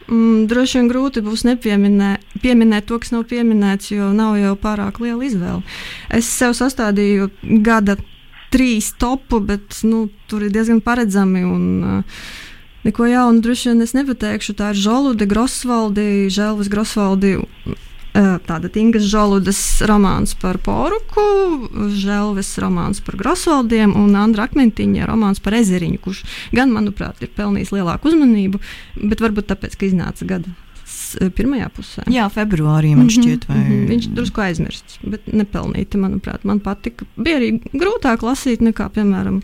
[0.07, 5.01] Mm, droši vien grūti būs nepieminēt pieminēt to, kas nav pieminēts, jo nav jau pārāk
[5.03, 5.63] liela izvēle.
[6.15, 7.31] Es sev sastādīju
[7.67, 7.97] gada
[8.55, 11.43] trīs topu, bet nu, tur ir diezgan paredzami.
[11.45, 12.27] Un, uh,
[12.87, 14.53] Neko jaunu droši vien es nepateikšu.
[14.55, 17.33] Tā ir Žolude, Grosvaldi, Želvis Grosvaldi.
[18.17, 21.21] Uh, Tāda Ingas Žoludes romāns par poruku,
[21.93, 27.73] Želvis romāns par Grosvaldiem un Andra Akmentiņa romāns par ezeriņu, kurš gan, manuprāt, ir pelnījis
[27.77, 28.61] lielāku uzmanību,
[29.05, 30.49] bet varbūt tāpēc, ka iznāca gada
[30.87, 32.05] s- pirmajā pusē.
[32.13, 33.87] Jā, februārī man šķiet, vai Mm -hmm.
[33.91, 36.45] Viņš drusku aizmirsts, bet nepelnīti, manuprāt.
[36.45, 37.05] Man patika.
[37.17, 39.43] Bija arī grūtāk lasīt nekā, piemēram,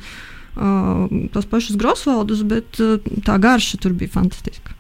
[0.57, 4.73] uh, tos pašus Grosvaldus, bet uh, tā garša tur bija fantastiska.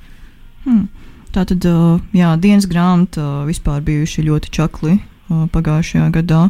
[0.64, 0.88] Hmm.
[1.32, 6.46] Tā tad, uh, jā, dienas grāmata vispār bijuši ļoti čakli pagājušajā gadā.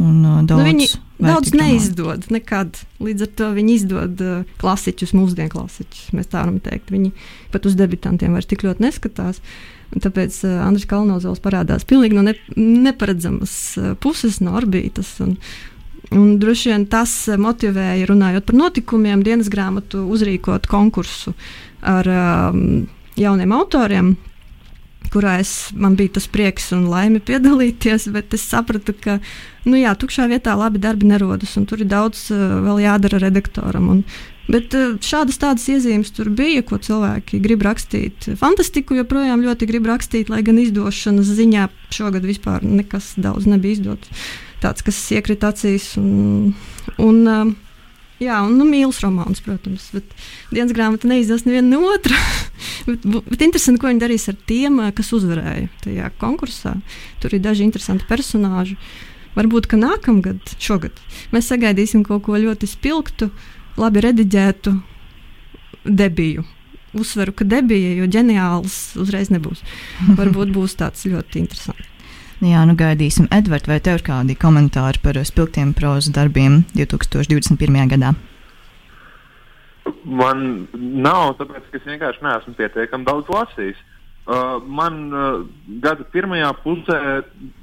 [0.00, 0.88] Un, uh, daudz Nu, viņi
[1.24, 2.80] daudz neizdod nekad.
[3.04, 4.24] Līdz ar to viņi izdod
[4.60, 6.08] klasiķus, mūsdienu klasiķus.
[6.16, 6.90] Mēs tā varam teikt.
[6.92, 7.12] Viņi
[7.54, 9.38] pat uz debitantiem vairs tik ļoti neskatās.
[9.94, 13.54] Un tāpēc Andris Kalnozovs parādās pilnīgi no ne, neparedzamas
[14.02, 15.14] puses, no orbītas.
[15.24, 15.38] Un,
[16.14, 21.32] Un droši vien tas motivēja, runājot par notikumiem, dienas grāmatu uzrīkot konkursu
[21.84, 22.84] ar um,
[23.20, 24.14] jauniem autoriem,
[25.14, 29.18] kurā es, man bija tas prieks un laime piedalīties, bet es sapratu, ka
[29.68, 33.90] nu jā, tukšā vietā labi darbi nerodas, un tur ir daudz uh, vēl jādara redaktoram.
[33.96, 34.06] Un,
[34.44, 38.26] Bet uh, šādas tādas iezīmes tur bija, ko cilvēki grib rakstīt.
[38.36, 44.26] Fantastiku joprojām ļoti grib rakstīt, lai gan izdošanas ziņā šogad vispār nekas daudz nebija izdots.
[44.60, 45.94] Tāds, kas iekrita acīs.
[46.00, 46.52] Un,
[47.00, 47.54] un, uh,
[48.22, 50.12] Jā, un nu, mīlestības romāns, protams, bet
[50.54, 52.18] dienas grāmata neizdevās neviena no otra.
[52.88, 56.76] bet, bet interesanti, ko viņi darīs ar tiem, kas uzvarēja tajā konkursā.
[57.22, 58.78] Tur ir daži interesanti personāļi.
[59.34, 61.00] Varbūt, ka nākamgad, šogad,
[61.34, 63.32] mēs sagaidīsim kaut ko ļoti spilgtu,
[63.82, 64.76] labi rediģētu
[65.84, 66.46] debiju.
[66.94, 69.64] Uzsveru, ka debija, jo ģeniāls uzreiz nebūs.
[70.20, 71.93] Varbūt būs tāds ļoti interesants.
[72.44, 73.24] Jā, nu gaidīsim.
[73.32, 77.78] Edvards, vai tev ir kādi komentāri par spilgtiem prozu darbiem 2021.
[77.94, 78.12] gadā?
[80.04, 80.42] Man
[80.74, 83.80] nav, tāpēc es vienkārši neesmu pietiekami daudz lasījis.
[84.24, 85.40] Uh, man uh,
[85.84, 87.00] gada pirmajā pusē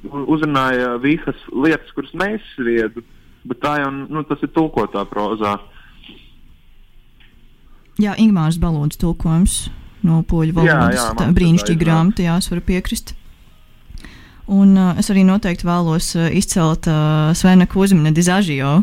[0.09, 3.05] uzrunāja visas lietas, kuras neizsviedu,
[3.49, 5.55] bet tā jau nu, tas ir tulkotā prozā.
[8.01, 9.63] Jā, Ingūns Balons tulkojums
[10.05, 11.09] no poļu valodas.
[11.17, 13.17] Tā brīnišķīga grāmata, jā, es varu piekrist.
[14.51, 18.81] Un uh, es arī noteikti vēlos uh, izcelt uh, Svena Kusmina dizažio,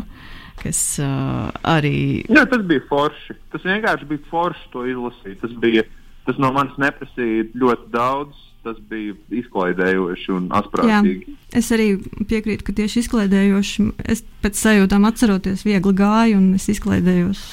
[0.63, 2.25] kas uh, arī.
[2.25, 3.37] Jā, tas bija forši.
[3.53, 5.37] Tas vienkārši bija forši to izlasīt.
[5.43, 5.85] Tas, bija,
[6.25, 8.45] tas no manis neprasīja ļoti daudz.
[8.65, 11.31] Tas bija izklaidējoši un asprātīgi.
[11.31, 11.93] Jā, es arī
[12.27, 13.85] piekrītu, ka tieši izklaidējoši.
[14.11, 17.45] Es pēc sajūtām atceroties, viegli gāju un es izklaidējos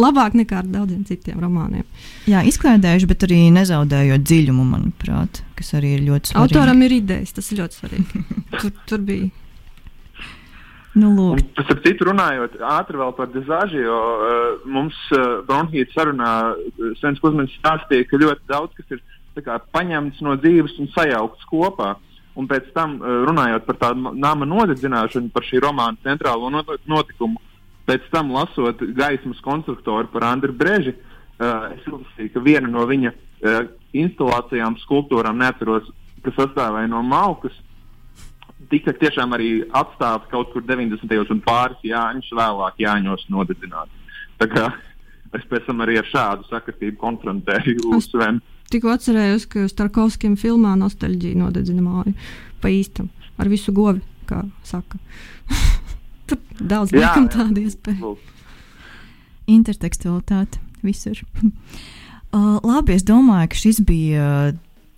[0.00, 1.86] labāk nekā ar daudziem citiem romāniem.
[2.30, 6.42] Jā, izklaidējuši, bet arī nezaudējot dziļumu, manuprāt, kas arī ir ļoti svarīgi.
[6.44, 8.26] Autoram ir idejas, tas ir ļoti svarīgi.
[8.60, 9.32] tur, tur bija.
[10.94, 11.40] Nu, lūk.
[11.58, 16.92] Tas ar citu runājot, ātri vēl par dizāžu, jo uh, mums uh, Bronhīta sarunā uh,
[17.00, 19.02] Sens Kusmins stāstīja, ka ļoti daudz kas ir
[19.42, 21.96] kā, paņemts no dzīves un sajaukts kopā.
[22.38, 27.42] Un pēc tam, uh, runājot par tādu nama nodedzināšanu, par šī romāna centrālo notikumu,
[27.84, 33.12] Pēc tam, lasot gaismas konstruktoru par Andriu Breži, uh, es uzskatīju, ka viena no viņa
[33.12, 35.90] uh, instalācijām, skulptūrām, neatceros,
[36.24, 37.56] kas sastāvēja no malkas,
[38.70, 41.12] tika tiešām arī atstāta kaut kur 90.
[41.34, 43.28] un pāris jāņus vēlāk jāņos
[44.50, 44.70] kā
[45.34, 48.42] es pēc tam arī ar šādu sakritību konfrontēju Svenu.
[48.72, 52.14] Tikko atcerējos, ka Starkovskim filmā nostalģija nodedzina māju
[52.62, 54.98] pa īstam ar visu govi, kā saka.
[56.30, 58.14] Tur daudz liekam tādu iespēju.
[59.50, 61.20] Intertekstualitāte visur.
[61.44, 64.28] uh, labi, es domāju, ka šis bija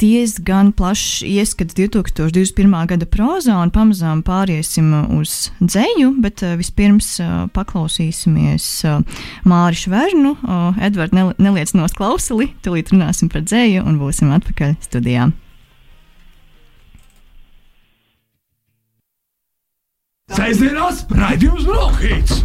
[0.01, 2.75] diezgan plašs ieskats 2021.
[2.91, 10.37] gada prozā, un pamazām pāriesim uz dzēju, bet uh, vispirms uh, paklausīsimies uh, Māri Švernu.
[10.43, 15.31] Uh, Edvards, nel neliec nos klausuli, tūlīt runāsim par dzēju un būsim atpakaļ studijā.
[20.37, 22.43] Sēžamās raidījums Brokhīts.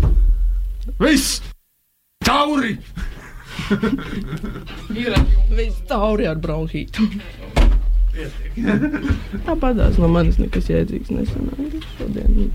[1.02, 1.42] Viss!
[2.24, 2.78] Tauri!
[5.52, 7.10] Viss tauri ar bronhītu.
[9.48, 12.52] Tāpat no manis nekas jēdzīgs nesanāca šodien.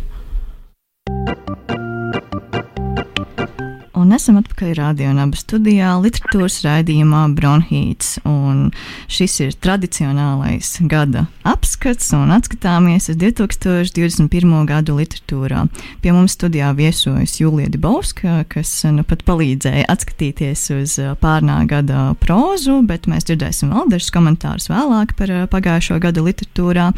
[4.06, 8.20] Un esam atpakaļ radio un abu studijā literatūras raidījumā Bronhīts.
[8.22, 8.68] Un
[9.10, 14.52] šis ir tradicionālais gada apskats un atskatāmies uz 2021.
[14.68, 15.64] gadu literatūrā.
[16.04, 22.78] Pie mums studijā viesojas Julija Dibauska, kas nu pat palīdzēja atskatīties uz pārnā gada prózu,
[22.86, 26.92] bet mēs dzirdēsim vēl dažus komentārus vēlāk par pagājušo gadu literatūrā.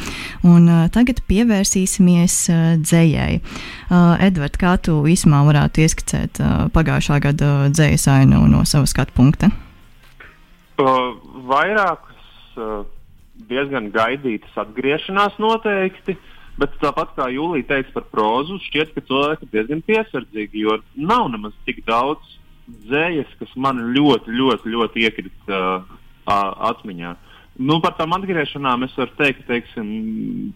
[0.45, 2.39] Un tagad pievērsīsimies
[2.85, 3.41] dzējai.
[4.29, 6.45] Edvard, kā tu īsumā varētu ieskicēt
[6.77, 9.51] pagājušo pagājušā gada dzējas ainu no sava skatu punkta?
[10.79, 11.15] Uh,
[11.47, 12.85] vairākas uh,
[13.49, 16.17] diezgan gaidītas atgriešanās noteikti.
[16.59, 21.29] Bet tāpat kā Jūlija teica par prózu, šķiet, ka cilvēki ir diezgan piesardzīgi, jo nav
[21.31, 22.19] nemaz tik daudz
[22.89, 25.93] dzējas, kas man ļoti, ļoti, ļoti iekrita uh,
[26.27, 27.15] atmiņā.
[27.63, 29.85] Nu, par tām atgriešanām es varu teikt, ka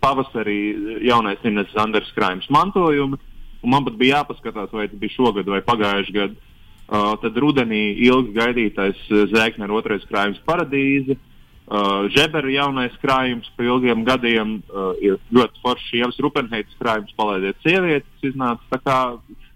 [0.02, 0.58] pavasarī
[1.06, 3.18] jaunais Inês Zanders krājums mantojumi,
[3.62, 6.48] man pat bija jāpaskatās, vai tas bija šogad vai pagājušajā gadā.
[6.92, 11.16] Uh, tad rudenī ilgi gaidītais uh, Zēkner otrais krājums paradīze.
[11.62, 15.92] Uh, Žebera jaunais krājums pa ilgiem gadiem uh, ir ļoti foršs.
[16.02, 18.66] Ievas Rupenheitas krājums palaidiet sievietes iznāca.
[18.74, 18.98] Tā kā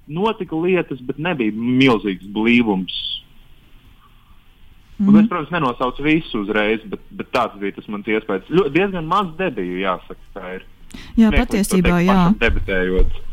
[0.06, 2.94] notika lietas, bet nebija milzīgs blīvums.
[4.96, 5.20] Mm -hmm.
[5.20, 8.48] Es, protams, nenosaucu visu uzreiz, bet, bet tāds bija tas mans iespējas.
[8.48, 10.64] Ļo, diezgan maz debiju, jāsaka, tā ir.
[11.20, 12.32] Jā, patiesībā, jā.
[12.40, 13.25] Debatējot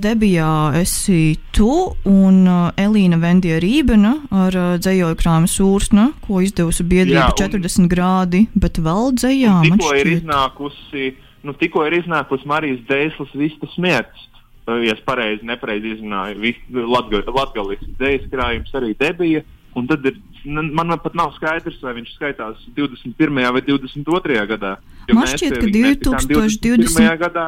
[0.00, 1.68] debijā esi tu
[2.08, 2.38] un
[2.76, 8.78] Elīna Vendija Rībena ar dzējoju krājumu sūrsnu, ko izdevusi biedrība Jā, un- 40 grādi, bet
[8.78, 14.24] vēl dzējā Tikko ir iznākusi, nu, tikko ir iznākusi Marijas Dēslas vistas smērts.
[14.68, 16.54] Ja es pareizi, nepareizi izrunāju,
[17.32, 19.40] latgalisks dzējas krājums arī debija.
[19.76, 23.52] Un tad ir, man pat nav skaidrs, vai viņš skaitās 21.
[23.52, 24.46] vai 22.
[24.50, 24.76] gadā.
[25.12, 27.18] Man šķiet, ka viņa netikām 2021.
[27.22, 27.46] gadā.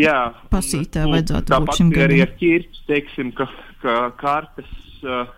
[0.00, 0.18] Jā,
[0.50, 2.32] Pasītē un, vajadzētu tāpat būt šim bija arī gadam.
[2.32, 3.46] ar ķirķi, teiksim, ka,
[3.82, 4.72] ka kartes
[5.06, 5.28] uh,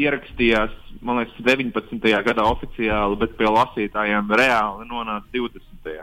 [0.00, 2.10] ierakstījās, man liekas, 19.
[2.26, 5.94] gadā oficiāli, bet pie lasītājiem reāli nonāca 20.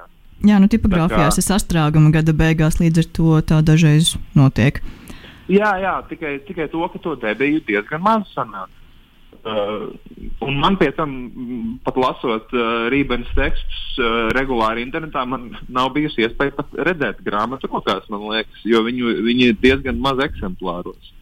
[0.47, 4.79] Jā, nu tipogrāfijās ir sastrāguma gada beigās, līdz ar to tā dažreiz notiek.
[5.51, 8.78] Jā, jā, tikai, tikai to, ka to debiju diezgan maz sanāca.
[9.45, 9.93] Uh,
[10.43, 15.93] un man pie tam, mm, pat lasot uh, Rīgas tekstus uh, regulāri internetā, man nav
[15.95, 21.13] bijusi iespēja pat redzēt grāmatu rokās, man liekas, jo viņu, viņi ir diezgan maz eksemplāros.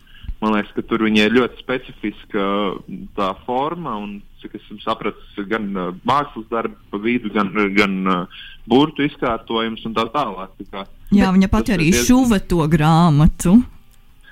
[0.42, 2.42] Man liekas, ka tur viņai ir ļoti specifiska
[2.88, 7.96] mm, tā forma, un cik esmu sapratis, gan uh, mākslas darba pa vidu, gan, gan
[8.06, 10.54] uh, burtu izkārtojums un tā tālāk.
[10.62, 13.60] Tā kā, Jā, viņa pati arī diezgan- šuva to grāmatu.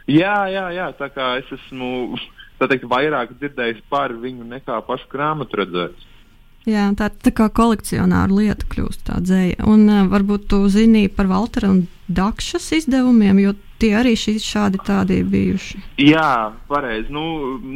[0.05, 2.17] Jā, jā, jā, tā kā es esmu
[2.59, 6.11] tā teikt, vairāk dzirdējis par viņu nekā pašu grāmatu redzējis.
[6.65, 9.61] Jā, tā ir tā kā kolekcionāra lieta kļūst tā dzēja.
[9.69, 14.81] Un uh, varbūt tu zini par Valtera un Dakšas izdevumiem, jo tie arī šī, šādi
[14.85, 15.81] tādi bijuši.
[16.01, 17.13] Jā, pareizi.
[17.13, 17.25] Nu,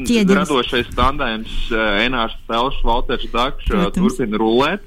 [0.09, 0.37] Ķieģelis.
[0.41, 4.85] radošais tandēms uh, Enārs Pelšs, Valters Dakšs uh, turpina rulēt.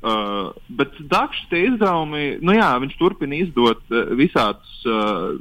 [0.00, 5.40] Uh, bet Dakšs tie izdevumi, nu jā, viņš turpina izdot uh, visādus uh,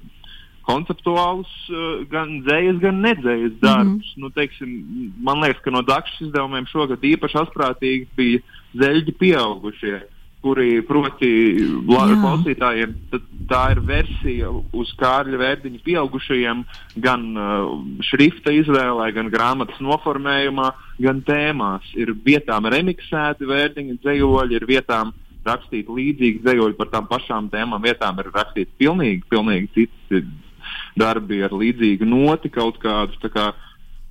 [0.69, 4.13] konceptuālus, uh, gan dzējas, gan nedzējas darbus.
[4.13, 4.21] Mm -hmm.
[4.21, 4.77] nu, teiksim,
[5.25, 8.39] man liekas, ka no Dakšas izdevumiem šogad īpaši asprātīgi bija
[8.77, 9.99] zeļģi pieaugušie.
[10.39, 11.29] Kuri, proti,
[12.21, 12.93] klausītājiem,
[13.49, 16.61] tā ir versija uz Kārļa vērdiņa pieaugušajiem,
[16.95, 17.73] gan uh,
[18.07, 20.69] šrifta izvēlē, gan grāmatas noformējumā,
[21.03, 21.91] gan tēmās.
[21.99, 25.11] Ir vietām remiksēti vērdiņa dzējoļi, ir vietām
[25.43, 30.23] rakstīti līdzīgi dzējoļi par tām pašām tēmām, vietām ir rakstīti pilnīgi, pilnīgi citi
[30.99, 33.31] darbi ar līdzīgu noti kaut kādu.
[33.33, 33.51] kā,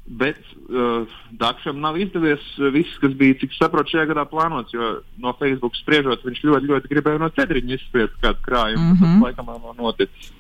[0.09, 0.41] Bet
[0.73, 1.05] uh,
[1.37, 4.73] Dakšam nav izdevies uh, viss, kas bija, cik saprotu, šajā gadā plānots.
[4.73, 8.87] Jo no Facebook spriežot, viņš ļoti, ļoti gribēja no cedriņa izspiest kādu krājumu.
[8.87, 8.97] Mm.
[8.97, 9.19] -hmm.
[9.19, 10.31] Tas laikam nav noticis.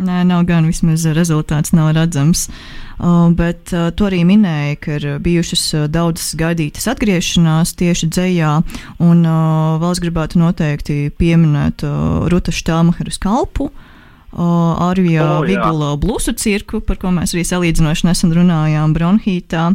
[0.00, 2.46] Nē, nav gan vismaz rezultāts nav redzams.
[2.48, 8.54] Uh, bet uh, tu arī minēji, ka ir bijušas uh, daudzas gaidītas atgriešanās tieši dzējā,
[9.04, 13.68] un uh, vēl es gribētu noteikti pieminēt uh, Ruta Štāmaheru skalpu.
[13.68, 13.89] Uh,
[14.32, 15.58] Arvija oh, jā.
[15.58, 19.70] Vigula blusu cirku, par ko mēs arī salīdzinoši nesen runājām Bronhītā,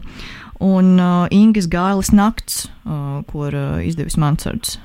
[0.63, 4.77] un uh, Ingas Gailes nakts, uh, ko uh, izdevis Mansards.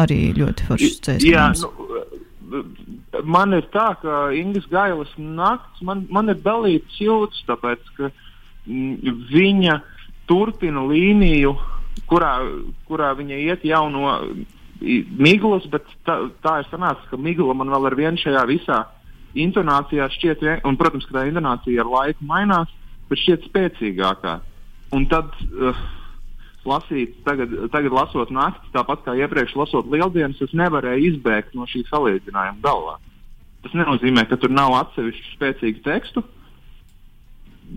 [0.00, 1.66] Arī ļoti foršs Jā, cēlonis.
[2.48, 2.62] nu,
[3.28, 8.08] man ir tā, ka Ingūna Gailas nakts man, man ir dalīts jūtas, tāpēc ka
[8.66, 9.80] mm, viņa
[10.30, 11.52] turpina līniju,
[12.08, 12.38] kurā,
[12.88, 14.14] kurā viņa iet jau no
[14.80, 18.78] i- Miglas, bet tā, tā ir sanācis, ka Migla man vēl ar vienu šajā visā
[19.34, 22.72] intonācijā šķiet, un, protams, ka tā intonācija ar laiku mainās,
[23.10, 24.38] bet šķiet spēcīgākā.
[24.96, 25.76] Un tad uh,
[26.66, 31.84] lasīt, tagad, tagad lasot naktis, tāpat kā iepriekš lasot lieldienas, es nevarēju izbēgt no šī
[31.88, 32.98] salīdzinājuma galvā.
[33.64, 36.24] Tas nenozīmē, ka tur nav atsevišķu spēcīgu tekstu,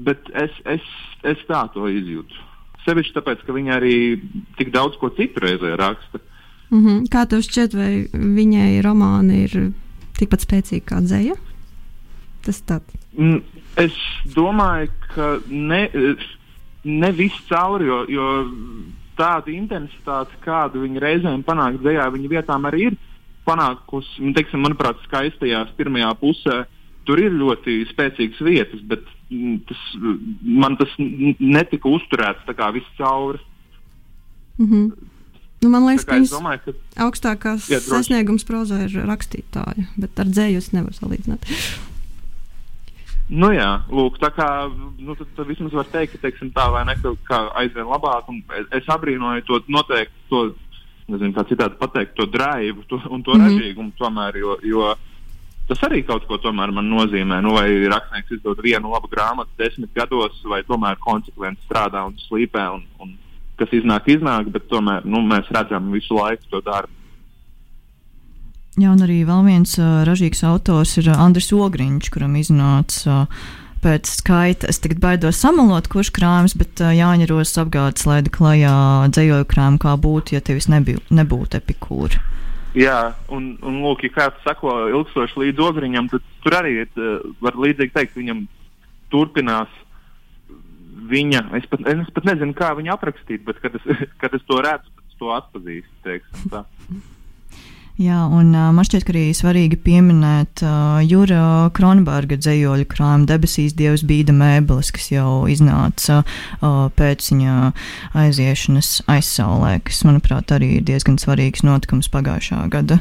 [0.05, 0.91] bet es, es,
[1.27, 2.43] es tā to izjūtu.
[2.83, 3.95] Sevišķi tāpēc, ka viņa arī
[4.59, 6.19] tik daudz ko citu reizē raksta.
[6.73, 7.07] Mm -hmm.
[7.11, 9.71] Kā tev šķiet, vai viņai romāni ir
[10.23, 11.37] tikpat spēcīgi kā dzēja?
[12.43, 12.97] Tas tāds.
[13.13, 13.43] Mm,
[13.75, 13.95] Es
[14.35, 15.87] domāju, ka ne,
[16.85, 18.27] ne viss cauri, jo, jo
[19.17, 22.99] tāda intensitāte, kādu viņi reizēm panāk dzējā, viņa vietām arī ir
[23.47, 26.59] panākusi, teiksim, manuprāt, skaistajās pirmajā pusē.
[27.03, 29.01] Tur ir ļoti spēcīgas vietas, bet
[29.33, 29.81] mm, tas,
[30.61, 33.41] man tas netika uzturēts tā kā viss cauri.
[34.61, 35.09] Mm -hmm.
[35.63, 37.89] Nu, man liekas, ka domāju, ka augstākās Jā, droši.
[37.89, 41.49] sasniegums prozā ir rakstītāja, bet ar dzēju es nevaru salīdzināt.
[43.31, 46.83] Nu jā, lūk, tā kā nu, tad, tad vismaz var teikt, ka teiksim, tā vai
[46.85, 48.27] ne, ka, ka aizvien labāk.
[48.29, 50.43] un Es, es abrīnoju to noteikti, to,
[51.07, 53.39] nezinu, kā citādi pateikt, to drāvu to, un to mm.
[53.39, 53.47] -hmm.
[53.47, 54.93] ražīgumu tomēr, jo, jo
[55.67, 57.41] tas arī kaut ko tomēr man nozīmē.
[57.41, 62.67] Nu, vai rakstnieks izdod vienu labu grāmatu desmit gados, vai tomēr konsekventi strādā un slīpē,
[62.75, 63.17] un, un
[63.59, 66.93] kas iznāk, iznāk, bet tomēr nu, mēs redzam visu laiku to darbu.
[68.73, 73.43] Jā, un arī vēl viens uh, ražīgs autors ir Andris Ogriņš, kuram iznāca uh,
[73.83, 74.69] pēc skaita.
[74.71, 78.73] Es tagad baidos samalot, kurš krājums, bet uh, Jāņa Rosas apgādes laida klajā
[79.13, 82.23] dzējoju krājumu, kā būtu, ja tevis nebiju, nebūtu epikūra.
[82.73, 87.03] Jā, un, un lūk, ja kāds sako ilgstoši līdz ogriņam, tad tur arī ir,
[87.43, 88.47] var līdzīgi teikt, viņam
[89.13, 89.69] turpinās
[91.09, 93.89] viņa, es pat, es pat nezinu, kā viņu aprakstīt, bet kad es,
[94.21, 96.63] kad es to redzu, tad es to atpazīstu, teiksim tā.
[98.01, 103.75] Jā, un uh, man šķiet, ka arī svarīgi pieminēt uh, Jūra Kronberga dzējoļu krājumu debesīs
[103.77, 107.57] Dievs bīda mēbeles, kas jau iznāca uh, pēc viņa
[108.17, 112.97] aiziešanas aizsaulē, kas, manuprāt, arī ir diezgan svarīgs notikums pagājušā gada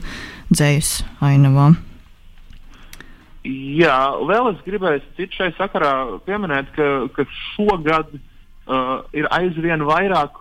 [0.52, 1.70] dzējas ainavā.
[3.42, 6.85] Jā, vēl es gribēju citu šai sakarā pieminēt, ka,
[7.16, 7.24] ka
[7.57, 10.38] šogad uh, ir aizvien vairāk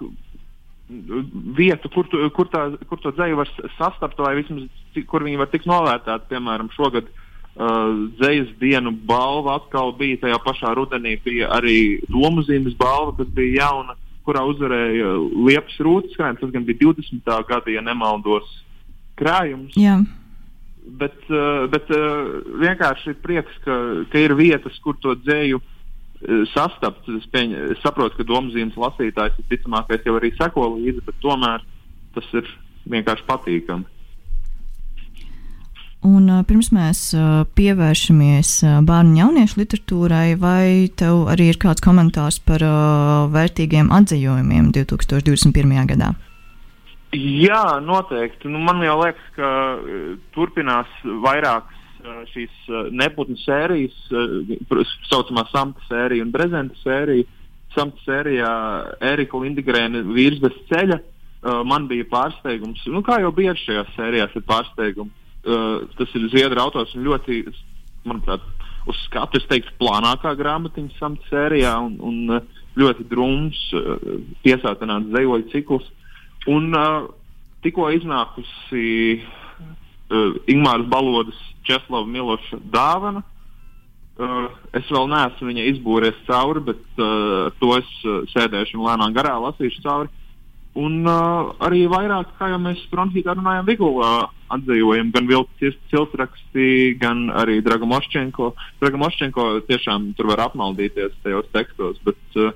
[1.57, 4.67] vietu, kur, tu, kur, tā, kur to dzēju var sastapt, vai vismaz
[5.09, 6.29] kur viņi var tikt novērtēti.
[6.29, 12.77] Piemēram, šogad uh, dzējas dienu balva atkal bija tajā pašā rudenī, bija arī domu zīmes
[12.77, 15.15] balva, kas bija jauna, kurā uzvarēja
[15.47, 16.43] Liepas rūtas krājums.
[16.43, 17.37] Tas gan bija 20.
[17.49, 18.59] gada, ja nemaldos,
[19.17, 19.73] krājums.
[19.79, 20.01] Jā.
[20.81, 23.75] Bet, uh, bet uh, vienkārši ir prieks, ka,
[24.09, 27.05] ka ir vietas, kur to dzēju uh, sastapt.
[27.19, 31.65] Es, pieņ, es saprotu, ka domzīmes lasītājs visticamākais jau arī seko līdzi, bet tomēr
[32.15, 32.49] tas ir
[32.89, 33.89] vienkārši patīkami.
[36.01, 36.99] Un, pirms mēs
[37.53, 38.55] pievēršamies
[38.87, 42.65] bērnu un jauniešu literatūrai, vai tev arī ir kāds komentārs par
[43.29, 45.77] vērtīgiem atzījumiem 2021.
[45.93, 46.15] gadā?
[47.11, 48.47] Jā, noteikti.
[48.47, 55.43] Nu, man jau liekas, ka uh, turpinās vairākas uh, šīs uh, neputnu sērijas, tā saucamā
[55.51, 57.27] samta sērija un brezenta sērija.
[57.75, 58.51] Samta sērijā
[59.11, 60.99] Erika Lindegrēna vīrs bez ceļa.
[61.65, 65.15] Man bija pārsteigums, nu, kā jau bija šajās sērijās, ir pārsteigums.
[65.97, 67.39] Tas ir Zviedru autors un ļoti,
[68.05, 68.43] manuprāt,
[68.91, 72.43] uz skatu es teiktu, plānākā grāmatiņa samta sērijā un, un
[72.77, 73.63] ļoti drūms,
[74.45, 75.89] piesātināts zejoļu cikls.
[76.49, 77.09] Un uh,
[77.61, 78.85] tikko iznākusi
[79.21, 83.21] uh, Ingūras Balodas Česlava Miloša dāvana.
[84.21, 89.13] Uh, es vēl neesmu viņa izbūries cauri, bet uh, to es uh, sēdēšu un lēnām
[89.15, 90.11] garā lasīšu cauri.
[90.81, 94.11] Un uh, arī vairāk, kā jau mēs Bronhītā runājam, Vigulā
[94.55, 98.53] atzījojam gan vilcis ciltraksti, gan arī Dragomoščenko.
[98.83, 102.55] Dragomoščenko tiešām tur var apmaldīties tajos tekstos, bet, uh,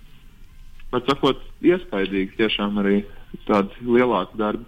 [0.93, 3.01] bet sakot, iespaidīgi tiešām arī
[3.47, 4.65] tādi lielāki darbi.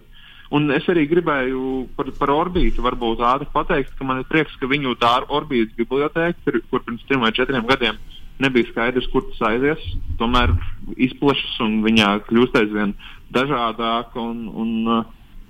[0.54, 4.68] Un es arī gribēju par, par orbītu varbūt ātri pateikt, ka man ir prieks, ka
[4.70, 7.98] viņu tā orbītas biblioteka, kur pirms trim vai četriem gadiem
[8.38, 9.82] nebija skaidrs, kur tas aizies,
[10.20, 10.54] tomēr
[10.96, 12.94] izplešas un viņā kļūst aizvien
[13.34, 14.70] dažādāka, un, un,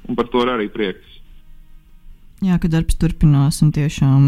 [0.08, 1.04] un par to ir arī prieks.
[2.42, 4.24] Jā, ka darbs turpinās un tiešām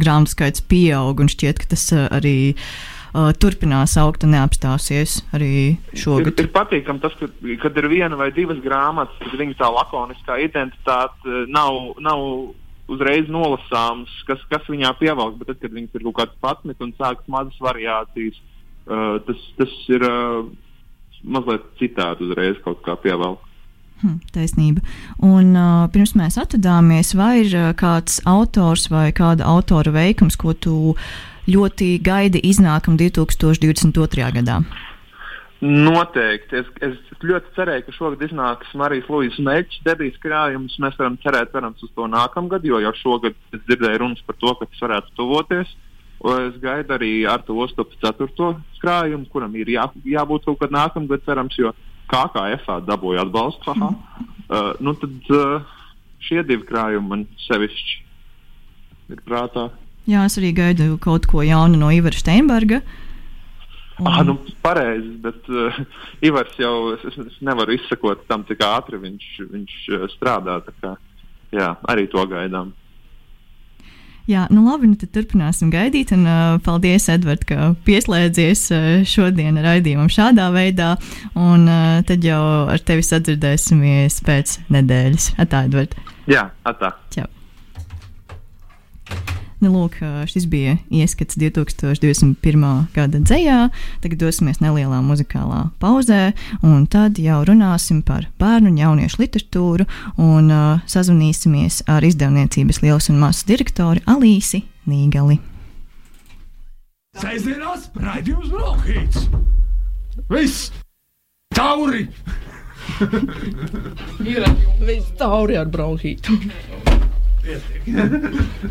[0.00, 5.78] grāmatu skaits pieaug, un šķiet, ka tas arī uh, uh, turpinās augt un neapstāsies arī
[5.92, 6.34] šogad.
[6.34, 7.30] Ir, ir patīkami tas, ka,
[7.64, 12.24] kad ir viena vai divas grāmatas, tad viņu tā lakoniskā identitāte nav, nav
[12.88, 16.94] uzreiz nolasāms, kas, kas viņā pievelk, bet tad, kad viņas ir kaut kāds patnet un
[16.96, 18.40] sākas mazas variācijas,
[18.88, 20.48] uh, tas, tas ir uh,
[21.22, 23.44] mazliet citādi uzreiz kaut kā pievelk.
[23.98, 24.84] Hm, taisnība.
[25.26, 30.54] Un, uh, pirms mēs atvadāmies, vai ir uh, kāds autors vai kāda autora veikums, ko
[30.54, 30.76] tu
[31.48, 34.28] ļoti gaidi iznākam 2022.
[34.38, 34.60] gadā?
[35.58, 36.60] Noteikti.
[36.60, 40.76] Es, es ļoti cerēju, ka šogad iznāks Marijas Lūijas mērķis debijas krājums.
[40.78, 44.54] Mēs varam cerēt, cerams, uz to nākamgad, jo jau šogad es dzirdēju runas par to,
[44.60, 45.74] ka tas varētu tuvoties.
[46.18, 51.22] Es gaidu arī ar to ostopu ceturto krājumu, kuram ir jā, jābūt kaut kad nākamgad,
[51.26, 51.74] cerams, jo
[52.10, 53.74] KKF dabūja atbalstu.
[53.74, 53.98] Mm.
[54.48, 55.74] Uh, nu tad uh,
[56.22, 57.98] šie divi krājumi man sevišķi
[59.14, 59.68] ir prātā.
[60.08, 62.80] Jā, es arī gaidu kaut ko jaunu no Ivara Steinberga.
[63.98, 64.06] Un...
[64.06, 65.78] Ah, nu, pareizi, bet uh,
[66.24, 70.60] Ivars jau es, es nevaru izsekot tam, cik ātri viņš, viņš uh, strādā.
[70.78, 70.94] Kā,
[71.52, 72.70] jā, arī to gaidām.
[74.28, 76.12] Jā, nu labi, nu tad turpināsim gaidīt.
[76.16, 80.92] Un, uh, paldies, Edvard, ka pieslēdzies uh, šodien raidījumam šādā veidā.
[81.32, 85.32] Un uh, tad jau ar tevi sadzirdēsimies pēc nedēļas.
[85.40, 85.96] Atā, Edvard.
[86.28, 86.92] Jā, atā.
[87.16, 87.26] Čau.
[89.58, 89.96] Nu, lūk,
[90.30, 92.66] šis bija ieskats 2021.
[92.94, 93.58] gada dzējā.
[94.04, 96.32] Tagad dosimies nelielā muzikālā pauzē,
[96.62, 99.88] un tad jau runāsim par bērnu un jauniešu literatūru
[100.22, 105.40] un uh, sazvanīsimies ar izdevniecības Lielas un Māsas direktori Alīsi Nīgali.
[107.18, 109.26] Sēžamās raidījums Brokhīts!
[110.30, 110.70] Viss!
[111.54, 112.06] Tauri!
[114.32, 114.46] Ir
[114.86, 116.38] viss tauri ar bronhītu.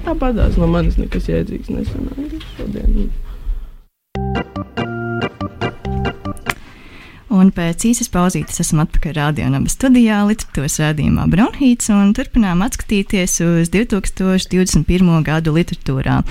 [0.06, 3.10] Tāpat no manis nekas jēdzīgs nesanāca šodien.
[7.38, 13.72] Un pēc īsas pauzītes esam atpakaļ radionāba studijā, literatūras rādījumā Bronhīts, un turpinām atskatīties uz
[13.74, 15.12] 2021.
[15.28, 16.22] gadu literatūrā.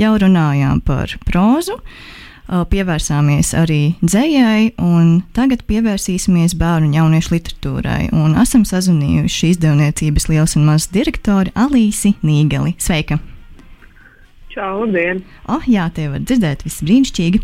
[0.00, 1.80] Jau runājām par prózu,
[2.48, 8.08] pievērsāmies arī dzējai, un tagad pievērsīsimies bērnu un jauniešu literatūrai.
[8.12, 12.76] Un esam sazvanījuši izdevniecības liels un mazs direktori Alīsi Nīgali.
[12.78, 13.20] Sveika!
[14.54, 15.24] Čau, labdien!
[15.50, 17.40] Oh, jā, te var dzirdēt, viss brīnišķīgi.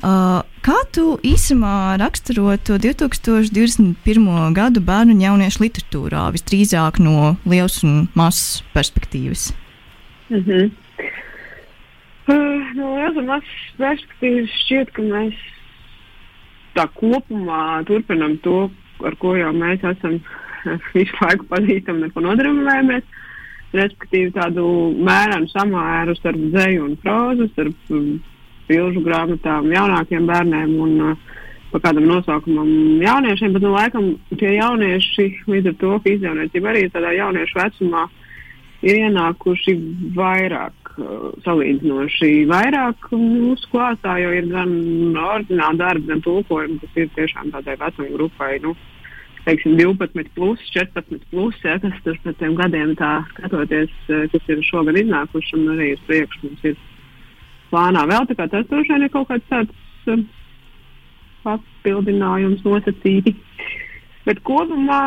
[0.00, 4.54] Uh, kā tu īsumā raksturotu 2021.
[4.56, 9.50] gadu bērnu un jauniešu literatūrā, visdrīzāk no liels un mazs perspektīvas?
[10.30, 10.72] Mm -hmm.
[12.28, 15.42] Uh, no un mazs perspektīvas šķiet, ka mēs
[16.74, 18.68] tā kopumā turpinam to,
[19.04, 20.20] ar ko jau mēs esam
[20.94, 23.04] visu laiku pazīstami un ko nodarbojamies.
[23.04, 23.20] Uh,
[23.74, 24.64] respektīvi tādu
[25.04, 27.94] mērenu samēru starp dzēju un prózu, starp
[28.68, 31.32] bilžu grāmatām jaunākiem bērniem un uh,
[31.72, 32.68] pa kādam nosaukumam
[33.02, 38.04] jauniešiem, bet nu laikam tie jaunieši līdz ar to, ka izdevniecība arī tādā jauniešu vecumā
[38.84, 39.74] ir ienākuši
[40.16, 44.74] vairāk uh, salīdzinoši vairāk mūsu klāstā, jo ir gan
[45.20, 48.58] ordināli darbi, gan tulkojumi, kas ir tiešām tādai vecuma grupai.
[48.64, 48.74] Nu,
[49.44, 54.52] teiksim, 12, plus, 14, plus, ja, kas tur pēc tiem gadiem tā skatoties, eh, kas
[54.52, 56.78] ir šogad iznākuši un arī uz priekšu mums ir
[57.72, 58.28] plānā vēl.
[58.28, 60.26] Tā kā tas droši vien ir kaut kāds tāds um,
[61.44, 63.34] papildinājums nosacīti.
[64.24, 65.02] Bet kopumā,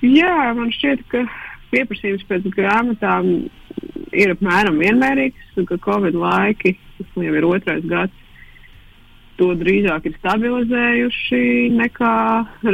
[0.00, 1.26] jā, man šķiet, ka
[1.72, 3.30] pieprasījums pēc grāmatām
[4.14, 8.24] ir apmēram vienmērīgs, ka Covid laiki, tas jau ir otrais gads,
[9.38, 11.42] to drīzāk ir stabilizējuši
[11.74, 12.16] nekā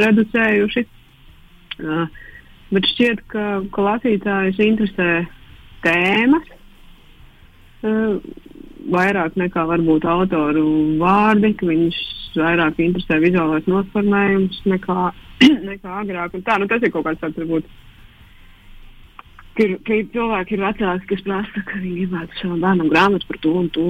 [0.03, 0.85] reducējuši.
[1.81, 2.05] Uh,
[2.69, 5.09] bet šķiet, ka, ka lasītājus interesē
[5.81, 6.45] tēmas
[7.81, 8.19] uh,
[8.93, 10.65] vairāk nekā varbūt autoru
[11.01, 12.01] vārdi, ka viņš
[12.37, 15.11] vairāk interesē vizuālais nosformējums nekā,
[15.71, 16.37] nekā agrāk.
[16.37, 17.67] Un tā, nu, tas ir kaut kāds tāds, varbūt,
[19.55, 23.41] ka, ir, ka cilvēki ir vecāki, kas prasa, ka viņi gribētu savam bērnam grāmatu par
[23.45, 23.87] to un to.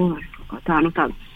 [0.66, 1.28] Tā, nu, tāds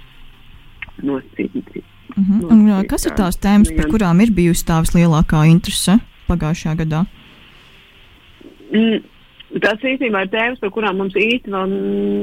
[1.03, 1.83] nosacīti.
[2.16, 2.51] Uh -huh.
[2.53, 5.99] Un, kas ir tās tēmas, par kurām ir bijusi tā vislielākā interese
[6.29, 7.05] pagājušajā gadā?
[8.72, 9.03] Mm,
[9.61, 11.66] tas īstenībā ir tēmas, par kurām mums vēl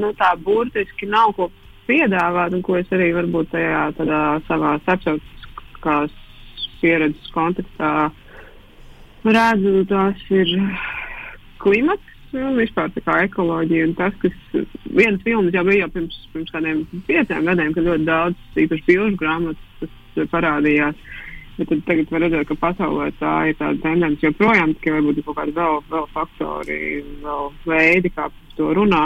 [0.00, 1.50] nu, tā burtiski nav ko
[1.86, 3.92] piedāvāt, un ko es arī varbūt tajā
[4.48, 6.10] savā starptautiskās
[6.80, 8.10] pieredzes kontekstā
[9.24, 10.48] redzu, tās ir
[11.64, 14.34] klimats nu, vispār tā kā ekoloģija un tas, kas
[14.90, 19.18] viens filmas jau bija jau pirms, pirms kādiem pieciem gadiem, kad ļoti daudz īpaši bilžu
[19.20, 21.02] grāmatas tas parādījās.
[21.54, 25.26] Bet tad tagad var redzēt, ka pasaulē tā ir tāda tendence joprojām, tikai varbūt ir
[25.28, 26.78] kaut kādi vēl, vēl faktori,
[27.22, 29.04] vēl veidi, kā par to runā.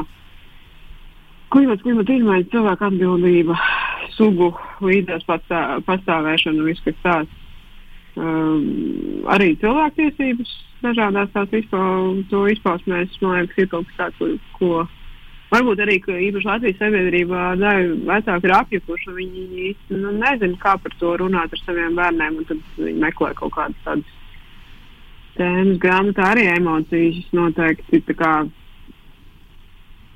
[1.52, 3.58] Klimats, klimata izmaiņas, cilvēku atbildība,
[4.16, 4.48] sugu
[4.84, 7.37] līdzās pastāvēšana un viss, kas tāds.
[8.16, 11.80] Um, arī cilvēktiesības dažādās tās izpa,
[12.52, 14.86] izpausmēs, man liekas, ir kaut kas tāds, ko,
[15.52, 19.16] varbūt arī īpaši Latvijas sabiedrībā daļa vecāki ir apjukuši.
[19.18, 23.32] Viņi īsti nu, nezina, kā par to runāt ar saviem bērniem, un tad viņi meklē
[23.38, 24.14] kaut kādas tādas
[25.38, 25.80] tēmas.
[25.82, 28.02] Grāmatā arī emocijas noteikti.
[28.18, 28.32] Kā,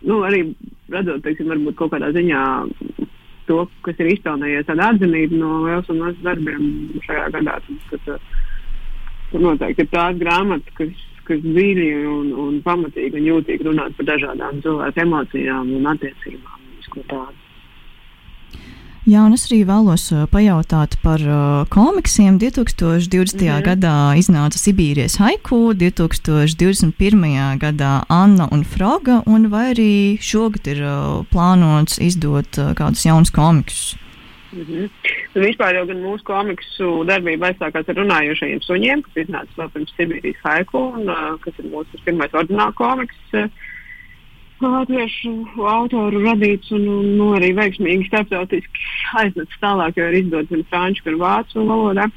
[0.09, 0.45] nu, arī
[0.93, 2.43] redzot, teiksim, varbūt kaut kādā ziņā
[3.53, 6.67] to, kas ir izpelnījies tāda atzinība no liels un mazs darbiem
[7.05, 7.61] šajā gadā.
[7.93, 8.17] Tad,
[9.33, 14.11] Tur noteikti ir tās grāmatas, kas, kas dziļi un, un pamatīgi un jūtīgi runāt par
[14.11, 16.59] dažādām cilvēku emocijām un attiecībām.
[19.03, 22.37] Jā, un es arī vēlos pajautāt par uh, komiksiem.
[22.39, 23.35] 2020.
[23.35, 23.65] Mm -hmm.
[23.67, 27.59] gadā iznāca Sibīrijas haiku, 2021.
[27.59, 33.31] gadā Anna un Froga, un vai arī šogad ir uh, plānots izdot uh, kādus jaunus
[33.31, 33.97] komiksus?
[34.53, 34.89] Mm -hmm.
[35.35, 39.93] Nu, vispār jau gan mūsu komiksu darbība aizsākās ar runājošajiem suņiem, kas iznāca vēl pirms
[39.99, 43.19] Sibīrijas haiku, un uh, kas ir mūsu pirmais ordināls komiks.
[43.33, 43.51] Uh,
[44.63, 45.33] Latviešu
[45.69, 48.87] autoru radīts un, un nu, arī veiksmīgi starptautiski
[49.21, 52.09] aiznācis tālāk, jo ir izdots gan franču, gan vācu valodā.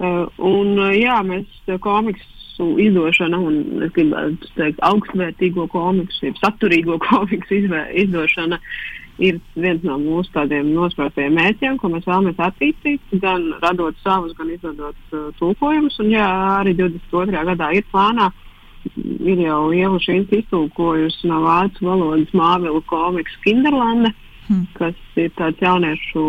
[0.00, 6.96] Uh, un, uh, jā, mēs komiksu izdošana, un es gribētu teikt, augstvērtīgo komiksu, jeb saturīgo
[7.08, 7.60] komiksu
[8.04, 8.60] izdošana
[9.20, 14.52] ir viens no mūsu tādiem nosprāstajiem mērķiem, ko mēs vēlamies attīstīt, gan radot savus, gan
[14.54, 15.98] izvedot uh, tulkojumus.
[16.00, 16.28] Un, jā,
[16.60, 17.44] arī 22.
[17.52, 18.30] gadā ir plānā.
[18.96, 24.12] Ir jau Ieva Šīns iztulkojusi no vācu valodas māvilu komiks Kinderlande,
[24.48, 24.66] hmm.
[24.78, 26.22] kas ir tāds jauniešu,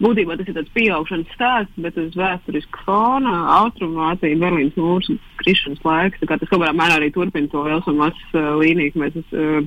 [0.00, 6.24] būtībā tas ir tāds pieaugšanas stāsts, bet uz vēsturisku fona, Austrumvācija, Berlīnas mūsu krišanas laiks.
[6.24, 9.60] Tas kaut kādā mērā arī turpina to Elsas uh, līniju, ka mēs uh,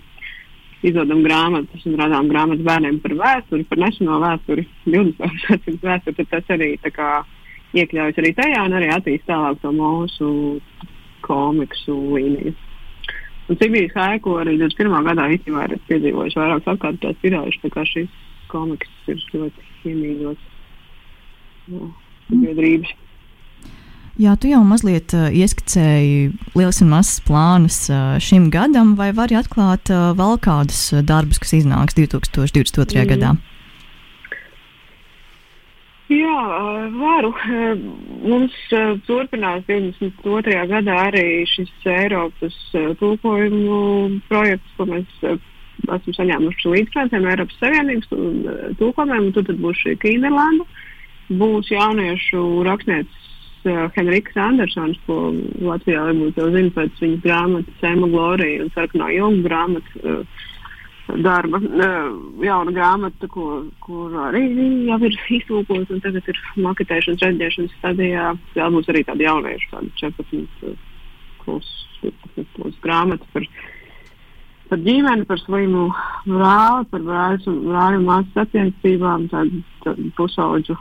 [0.83, 5.39] izdodam grāmatas un radām grāmatas bērniem par vēsturi, par neseno vēsturi, 20.
[5.47, 7.11] gadsimta vēsturi, tas arī kā
[7.73, 10.27] iekļaujas arī tajā un arī attīst tālāk to mūsu
[11.25, 12.53] komiksu līniju.
[13.51, 15.03] Un Sibīrijas haiku arī 21.
[15.09, 18.11] gadā īstenībā ir piedzīvojis vairākas atkārtotas tirāžas, tā kā šis
[18.51, 20.51] komiks ir ļoti iemīļots
[21.73, 21.89] no
[22.29, 22.93] sabiedrības.
[24.21, 29.39] Jā, tu jau mazliet uh, ieskicēji liels un mazs plānus uh, šim gadam, vai vari
[29.39, 32.93] atklāt uh, vēl kādus uh, darbus, kas iznāks 2022.
[32.93, 33.09] Mm.
[33.09, 33.33] gadā?
[36.13, 36.39] Jā,
[36.93, 37.31] varu.
[38.23, 38.55] Mums
[39.07, 40.53] turpinās 22.
[40.69, 42.57] gadā arī šis Eiropas
[42.99, 43.79] tulkojumu
[44.29, 48.11] projekts, ko mēs esam saņēmuši līdzfinansējumu Eiropas Savienības
[48.79, 50.67] tulkojumiem, un tad būs šī Kīnerlanda.
[51.39, 53.21] Būs jauniešu rakstnieks
[53.95, 55.31] Henriks Andersons, ko
[55.63, 60.41] Latvijā varbūt jau zina pēc viņas grāmatas Ema Glorija un Sarkanā Junga grāmatas.
[61.03, 61.59] Darba,
[62.39, 64.45] jauna grāmata, ko, kur arī
[64.87, 68.29] jau ir iztūkota un tagad ir maketēšanas, redzēšanas stadijā.
[68.55, 70.77] Jā, būs arī tāda jaunieša, tāda 14
[71.43, 71.67] plus,
[71.99, 73.49] 14 plus grāmata par,
[74.71, 75.89] par ģimeni, par slimu
[76.23, 80.79] brāli, par brāļu un brāļu māsas attiecībām, tādu, tādu pusauģu.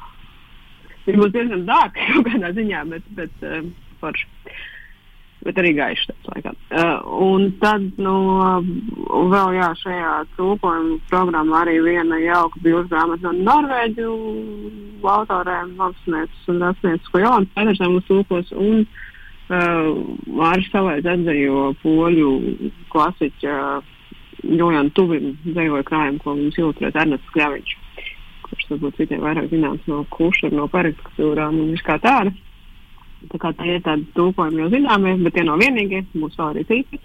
[1.09, 3.49] Viņš būs diezgan dārgs kaut kādā ziņā, bet, bet
[3.99, 4.31] forši
[5.47, 6.53] bet arī gaišs tāds laikā.
[6.71, 8.15] Uh, un tad, nu,
[9.33, 14.11] vēl jā, šajā tulkojuma programmā arī viena jauka bildes grāmata no Norvēģu
[15.13, 19.89] autoriem, mākslinieces un rakstnieces, ko Jolanta Pedersena mums tulkos, un uh,
[20.31, 22.31] Māris Savaids atzījo poļu
[22.95, 23.57] klasiķa
[24.43, 27.75] Jojana Tuvim dzējoja krājumu, ko mums ilustrēs Ernests Kļaviņš,
[28.47, 32.35] kurš varbūt citiem vairāk zināms no kuša, no parakstūrām un viss kā tāda.
[33.31, 36.65] Tā kā tie ir tādi tūkojumi jau zināmie, bet tie nav vienīgie, būs vēl arī
[36.71, 37.01] citi.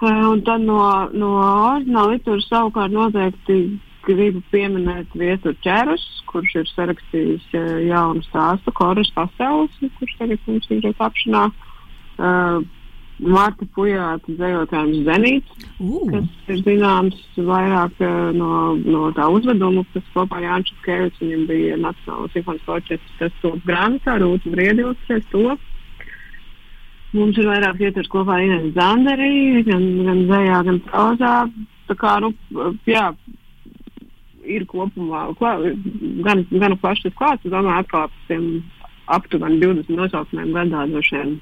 [0.00, 0.80] Uh, un tad no,
[1.12, 3.58] no ordināla literatūras savukārt noteikti
[4.06, 10.70] gribu pieminēt Vietu Čērus, kurš ir sarakstījis uh, jaunu stāstu, Koras pasaules, kurš tagad mums
[10.72, 11.48] ir tapšanā.
[12.20, 12.62] Uh,
[13.20, 16.04] Marta Pujāta dzējotājums Zenīts, uh.
[16.08, 21.80] kas ir zināms vairāk uh, no, no tā uzveduma, kas kopā Jānis Kēvis, viņam bija
[21.80, 25.58] Nacionālais simfoniskais orķestris, tas to grāmatā, Rūta Briedi ilustēs to.
[27.12, 31.34] Mums ir vairāk ietvers kopā Ines Zanderī, gan, gan dzējā, gan prozā.
[31.90, 32.30] Tā kā, nu,
[32.86, 33.08] jā,
[34.46, 35.56] ir kopumā klā,
[36.24, 37.16] gan, gan plašs es
[37.50, 38.46] domāju, atkal par tiem
[39.10, 41.34] aptuveni 20 nosaukumiem gadā droši vien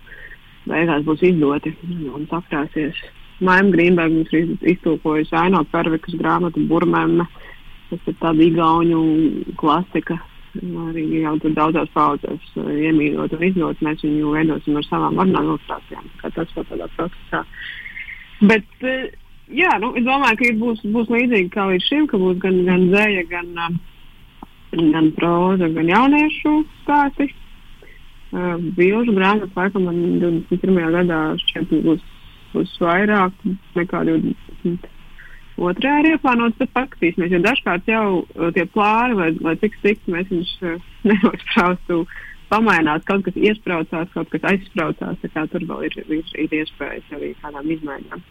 [0.68, 1.74] beigās būs izdoti
[2.14, 2.98] un sakrāsies.
[3.44, 7.20] Maija Grīnberga mums ir iztūkojusi Aino Pervikas grāmatu Burmēm.
[7.88, 9.02] Tas ir tāda igauņu
[9.60, 10.18] klasika.
[10.58, 13.82] Arī jau tur daudzās paudzēs uh, iemīļot un izdot.
[13.84, 16.08] Mēs viņu veidosim ar savām ornamentālām ilustrācijām.
[16.24, 17.44] Tas vēl tādā procesā.
[18.50, 19.06] Bet, uh,
[19.54, 22.88] jā, nu, es domāju, ka būs, būs līdzīgi kā līdz šim, ka būs gan, gan
[22.94, 27.30] zēja, gan, uh, gan proza, gan jauniešu stāsti
[28.30, 30.78] Bilžu grāmatu laikam man 21.
[30.94, 32.04] gadā šķiet būs,
[32.52, 33.44] būs vairāk
[33.78, 34.88] nekā 20.
[35.58, 40.28] Otrā ir ieplānots, bet paskatīsimies, jo dažkārt jau tie plāni, vai, vai cik stikti mēs
[40.30, 40.52] viņš
[41.08, 42.04] nenospraustu,
[42.52, 47.16] pamainās, kaut kas iespraucās, kaut kas aizspraucās, tā kā tur vēl ir, ir, ir iespējas
[47.16, 48.22] arī kādām izmaiņām.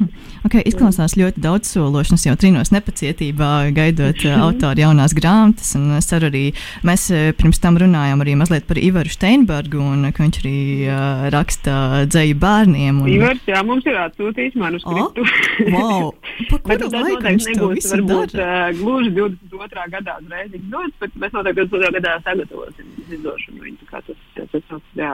[0.46, 2.14] Okay, izklausās ļoti daudz sološi.
[2.14, 5.72] Es jau trinos nepacietībā, gaidot uh, autoru jaunās grāmatas.
[5.98, 6.42] Es ceru, arī
[6.86, 11.24] mēs uh, pirms tam runājām arī mazliet par Ivaru Steinbergu, un ka viņš arī uh,
[11.34, 13.00] raksta dzēju bērniem.
[13.02, 13.10] Un...
[13.16, 15.26] Ivars, jā, mums ir atsūtījis manuskriptu.
[15.26, 16.12] Oh, wow!
[16.70, 19.88] bet tas noteikti nebūs varbūt uh, gluži 22.
[19.96, 21.92] gadā uzreiz izdots, bet mēs noteikti 22.
[21.98, 23.90] gadā sagatavosim izdošanu viņu.
[23.90, 25.12] Tas, tas, tas, tas, jā.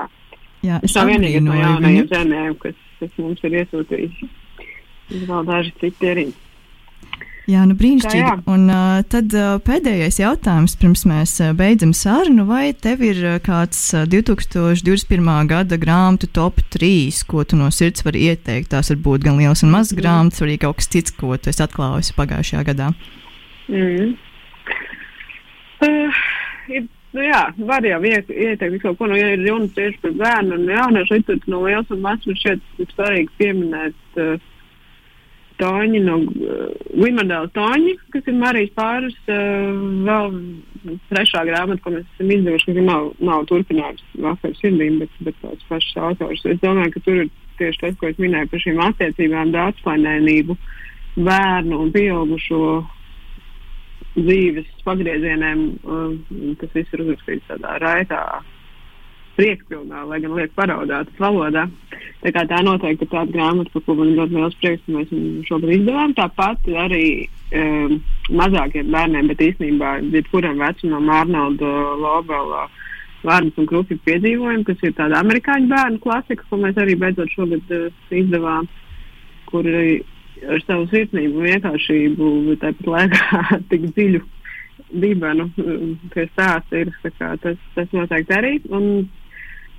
[0.62, 4.22] Jā, es tā vienīgais no jaunajiem zēniem, kas, kas mums ir iesūtījis.
[5.12, 6.30] Ir vēl daži citi arī.
[7.50, 8.44] Jā, nu brīnišķīgi.
[8.52, 13.38] Un uh, tad uh, pēdējais jautājums, pirms mēs uh, beidzam sarunu, vai tev ir uh,
[13.42, 15.30] kāds uh, 2021.
[15.50, 18.70] gada grāmatu top 3, ko tu no sirds vari ieteikt?
[18.70, 19.98] Tās var būt gan liels un mazs mm.
[19.98, 22.92] grāmatas, arī kaut kas cits, ko tu esi atklājusi pagājušajā gadā.
[23.66, 24.14] Mm.
[25.82, 26.22] Uh,
[26.70, 26.86] ir,
[27.18, 27.42] nu jā,
[27.72, 31.56] var jau ieteikt kaut ko, nu, ja ir runa tieši par bērnu un jauniešu literatūru
[31.56, 34.00] no liels un mazs, man šķiet svarīgi pieminēt.
[34.14, 34.48] Uh,
[35.62, 36.62] Toņi no uh,
[36.98, 39.70] Limandēla Toņi, kas ir Marijas pāris, uh,
[40.08, 40.36] vēl
[41.10, 45.68] trešā grāmata, ko mēs esam izdevuši, kas nav, nav turpinājums vakar sirdīm, bet, bet tāds
[45.68, 46.42] pašs autors.
[46.50, 50.58] Es domāju, ka tur ir tieši tas, ko es minēju par šīm attiecībām, daudzplainēnību,
[51.22, 52.62] bērnu un pieaugušo
[54.16, 55.68] dzīves pagriezieniem.
[55.86, 56.18] Uh,
[56.60, 58.24] tas viss ir uzrakstīts tādā raitā,
[59.36, 61.66] priekspilnā, lai gan liek paraudāt valodā.
[62.22, 65.10] Tā, kā tā noteikti ir tāda grāmata, par ko man ļoti liels prieks, ka mēs
[65.12, 66.14] viņu šobrīd izdevām.
[66.18, 67.06] Tāpat arī
[67.58, 67.96] um,
[68.42, 71.72] mazākiem bērniem, bet īstenībā jebkuram vecumam Arnolda
[72.02, 72.66] Lobela
[73.22, 77.74] vārdus un krupi piedzīvojumi, kas ir tāda amerikāņu bērnu klasika, ko mēs arī beidzot šogad
[77.74, 78.68] uh, izdevām,
[79.50, 84.22] kur ar savu sirsnību vienkāršību, bet tāpat laikā tik dziļu
[85.02, 85.48] dibenu,
[86.12, 88.54] kas stāsts ir, kā, tas, tas noteikti arī.
[88.74, 89.08] Un,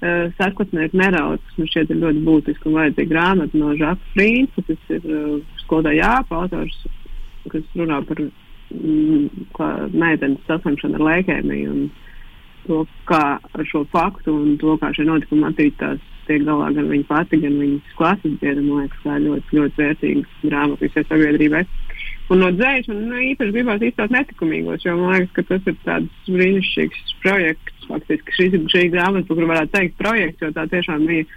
[0.03, 4.93] uh, Sākotnēji neraudzes man šķiet ir ļoti būtiski un vajadzīga grāmata no Žaka Frīnca, kas
[4.97, 6.79] ir uh, skolotāja Jāpa autors,
[7.51, 9.27] kas runā par mm,
[9.95, 11.85] meitenes saslimšanu ar leikēmiju un
[12.67, 17.07] to, kā ar šo faktu un to, kā šie notikumi attīstās tiek galā gan viņa
[17.09, 18.63] pati, gan viņas klases biedri.
[18.63, 21.63] Man liekas, tā ir ļoti, ļoti vērtīga grāmata visai sabiedrībai.
[22.33, 25.75] Un no dzējas man nu, īpaši gribās izcelt netikumīgos, jo man liekas, ka tas ir
[25.85, 27.83] tāds brīnišķīgs projekts.
[27.85, 31.27] Faktiski šī ir šī grāmata, par kuru varētu teikt projekts, jo tā tiešām bija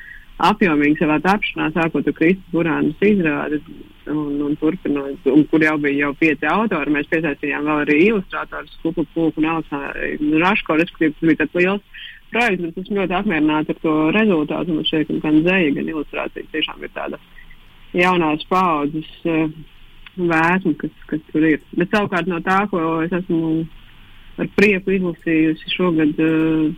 [0.47, 3.61] apjomīga savā tapšanā, sākot ar Kristus Burānas izrādi
[4.12, 6.97] un, un turpinot, un kur jau bija jau pieci autori.
[6.97, 12.03] Mēs piesaistījām vēl arī ilustrātorus, Kupu Pulku un Alsāru Raško, respektīvi tas bija tāds liels
[12.32, 14.76] projekts, bet esmu ļoti apmierināta ar to rezultātu.
[14.76, 17.20] Man ka gan zēja, gan ilustrācija tiešām ir tāda
[17.97, 19.49] jaunās paudzes uh,
[20.17, 21.62] vēsma, kas, kas tur ir.
[21.77, 23.67] Bet savukārt no tā, ko es esmu
[24.41, 26.71] ar prieku izlasījusi šogad uh,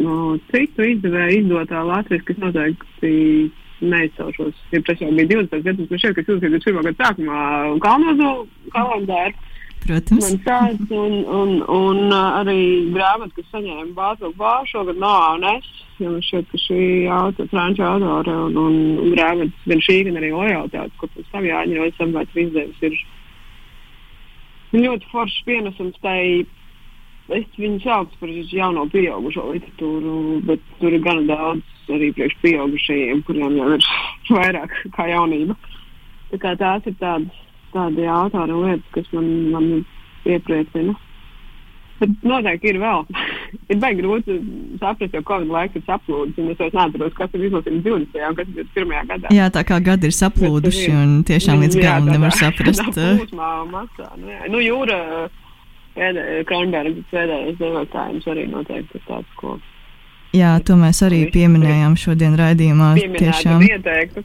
[0.00, 0.16] no
[0.50, 3.12] citu izdevēju izdotā Latvijas, kas noteikti
[3.80, 4.56] neizcelšos.
[4.74, 6.82] Ja tas jau bija 20 gadus, bet šeit, kas 21.
[6.84, 7.44] gada sākumā
[7.84, 8.32] Kalnozo
[8.74, 9.49] kalendāru
[9.80, 10.26] Protams.
[10.26, 12.58] Man tāds un, un, un uh, arī
[12.94, 15.68] grāmata, kas saņēma Bāzelu Bāru šogad no ANS,
[16.00, 16.82] jo man šķiet, ka šī
[17.16, 21.48] auto, franču autore un, un, un grāmatas, gan šī, gan arī lojalitāte, ko pēc tam
[21.48, 26.22] jāņem, samvērt izdevis, ir ļoti foršs pienesums tai.
[27.30, 30.14] Es viņu saucu par jauno pieaugušo literatūru,
[30.48, 33.86] bet tur ir gana daudz arī priekš pieaugušajiem, kuriem jau ir
[34.34, 35.54] vairāk kā jaunība.
[36.32, 37.38] Tā kā tās ir tādas
[37.74, 39.70] tādi autori un lietas, kas man, man
[40.28, 40.96] iepriecina.
[42.00, 43.02] Bet noteikti ir vēl.
[43.72, 44.36] ir baigi grūti
[44.80, 48.22] saprast, jo Covid laiks ir saplūdis, un es vairs neatceros, kas ir izlasījums 20.
[48.28, 49.10] un kas ir 21.
[49.10, 49.34] gadā.
[49.36, 52.86] Jā, tā kā gadi ir saplūduši, un tiešām līdz galam nevar saprast.
[52.96, 54.40] Plūsmā, masā, nu, jā.
[54.52, 55.02] nu, jūra,
[56.48, 59.58] Kronberga pēdējais devotājums arī noteikti ir tāds, ko.
[60.32, 62.94] Jā, to mēs arī pieminējām šodien raidījumā.
[63.18, 63.64] Tiešām.
[63.66, 64.22] Ieteiktu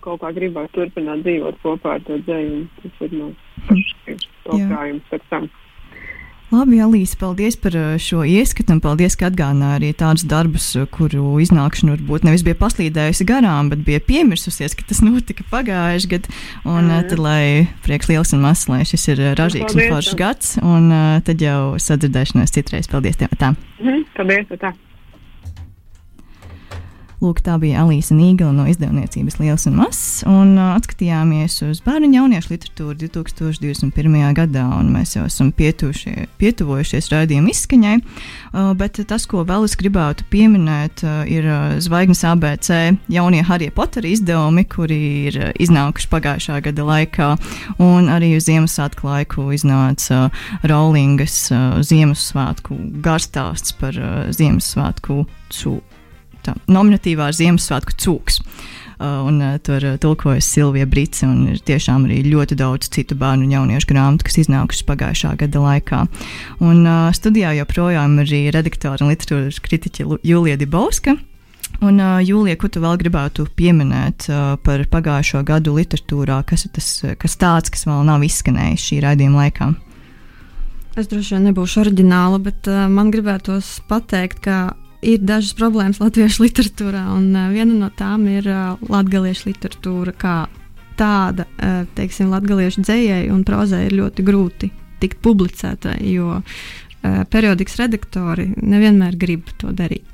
[0.00, 2.64] kaut kā gribētu turpināt dzīvot kopā ar to dzēju.
[2.82, 3.30] Tas ir no
[4.46, 5.48] pašiem pēc tam.
[6.46, 10.84] Labi, Alīsa, paldies par uh, šo ieskatu un paldies, ka atgādināji arī tādus darbus, uh,
[10.86, 16.38] kuru iznākšanu varbūt nevis bija paslīdējusi garām, bet bija piemirsusies, ka tas notika pagājušajā gadā.
[16.62, 17.10] Un mm.
[17.10, 20.88] tad, lai prieks liels un mazs, lai šis ir ražīgs paldies, un foršs gads, un
[21.26, 22.86] tad jau sadzirdēšanās citreiz.
[22.94, 23.34] Paldies tev!
[23.42, 23.56] Tā.
[23.82, 24.54] Mm, paldies!
[24.62, 24.70] Tā.
[27.16, 30.20] Lūk, tā bija Alīsa Nīgla no izdevniecības Liels un Mazs.
[30.28, 34.18] Un uh, atskatījāmies uz bērnu un jauniešu literatūru 2021.
[34.36, 37.94] gadā, un mēs jau esam pietuvojušies raidījuma izskaņai.
[38.02, 42.70] Uh, bet tas, ko vēl es gribētu pieminēt, uh, ir uh, Zvaigznes ABC
[43.16, 45.00] jaunie Harry Potter izdevumi, kuri
[45.32, 47.32] ir uh, iznākuši pagājušā gada laikā,
[47.80, 55.95] un arī uz Ziemassvētku laiku iznāca uh, Rowlingas uh, Ziemassvētku garstāsts par uh, Ziemassvētku cūku
[56.46, 58.40] tā, nominatīvā Ziemassvētku cūks.
[58.96, 63.12] Uh, un uh, tur uh, tulkojas Silvija Brīsīs, un ir tiešām arī ļoti daudz citu
[63.20, 65.98] bērnu un jauniešu grāmatu, kas iznākušas pagājušā gada laikā.
[66.64, 71.18] Un uh, studijā joprojām ir arī redaktora un literatūras kritiķe Julija Dibauska.
[71.84, 76.72] Un, uh, Jūlija, ko tu vēl gribētu pieminēt uh, par pagājušo gadu literatūrā, kas ir
[76.78, 76.88] tas
[77.20, 79.74] kas tāds, kas vēl nav izskanējis šī raidījuma laikā?
[80.96, 84.70] Es droši vien nebūšu oriģināla, bet uh, man gribētos pateikt, ka
[85.06, 90.36] ir dažas problēmas latviešu literatūrā, un uh, viena no tām ir uh, latviešu literatūra kā
[90.98, 96.40] tāda, uh, teiksim, latviešu dzējai un prozai ir ļoti grūti tikt publicētai, jo
[97.30, 100.08] periodikas redaktori nevienmēr grib to darīt.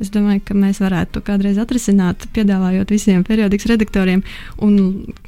[0.00, 4.22] Es domāju, ka mēs varētu to kādreiz atrisināt, piedāvājot visiem periodikas redaktoriem
[4.64, 4.78] un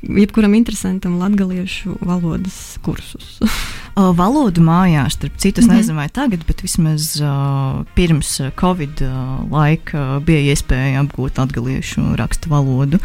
[0.01, 3.39] jebkuram interesantam latviešu valodas kursus.
[4.23, 5.77] Valodu mājās, starp citu, es -hmm.
[5.77, 9.03] nezinu, vai tagad, bet vismaz uh, pirms Covid
[9.51, 12.99] laika bija iespēja apgūt latviešu rakstu valodu.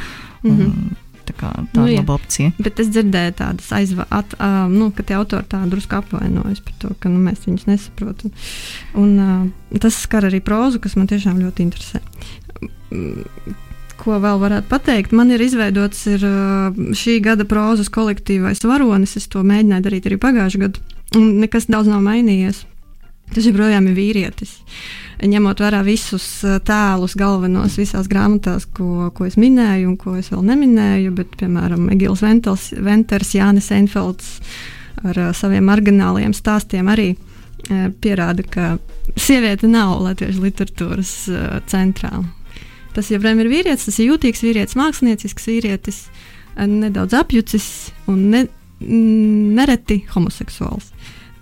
[0.43, 0.65] Mm -hmm.
[0.65, 0.95] Un,
[1.28, 2.53] Tā kā tā nu, ir laba opcija.
[2.61, 6.93] Bet es dzirdēju tādas aizvainotas, uh, nu, ka tie autori tā drusku apvainojas par to,
[7.03, 8.34] ka nu, mēs viņus nesaprotam.
[8.95, 12.03] Un, uh, tas skar arī prózu, kas man tiešām ļoti interesē
[13.97, 15.13] ko vēl varētu pateikt.
[15.17, 16.23] Man ir izveidots ir,
[16.95, 19.17] šī gada prozas kolektīvais varonis.
[19.19, 22.63] Es to mēģināju darīt arī pagājušajā gadā, un nekas daudz nav mainījies.
[23.34, 24.53] Tas joprojām ir vīrietis.
[25.17, 30.30] Ņemot vērā visus uh, tēlus, galvenos visās grāmatās, ko, ko es minēju, un ko es
[30.30, 34.38] vēl neminēju, bet, piemēram, Egils Ventels, Venters, Jānis Einfelds
[35.03, 38.75] ar uh, saviem margināliem stāstiem arī uh, pierāda, ka
[39.17, 41.13] sieviete nav latviešu literatūras
[41.71, 42.11] centrā.
[42.93, 45.99] Tas joprojām ir vīrietis, tas ir jūtīgs vīrietis, māksliniecisks vīrietis,
[46.57, 47.67] nedaudz apjucis
[48.09, 48.41] un ne,
[48.82, 50.89] nereti homoseksuāls.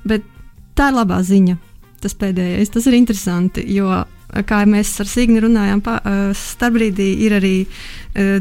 [0.07, 0.27] Bet
[0.75, 1.55] tā ir labā ziņa
[2.05, 2.71] tas pēdējais.
[2.73, 3.89] Tas ir interesanti, jo,
[4.47, 5.99] kā mēs ar Signi runājām, pa,
[6.37, 8.39] starpbrīdī ir arī uh,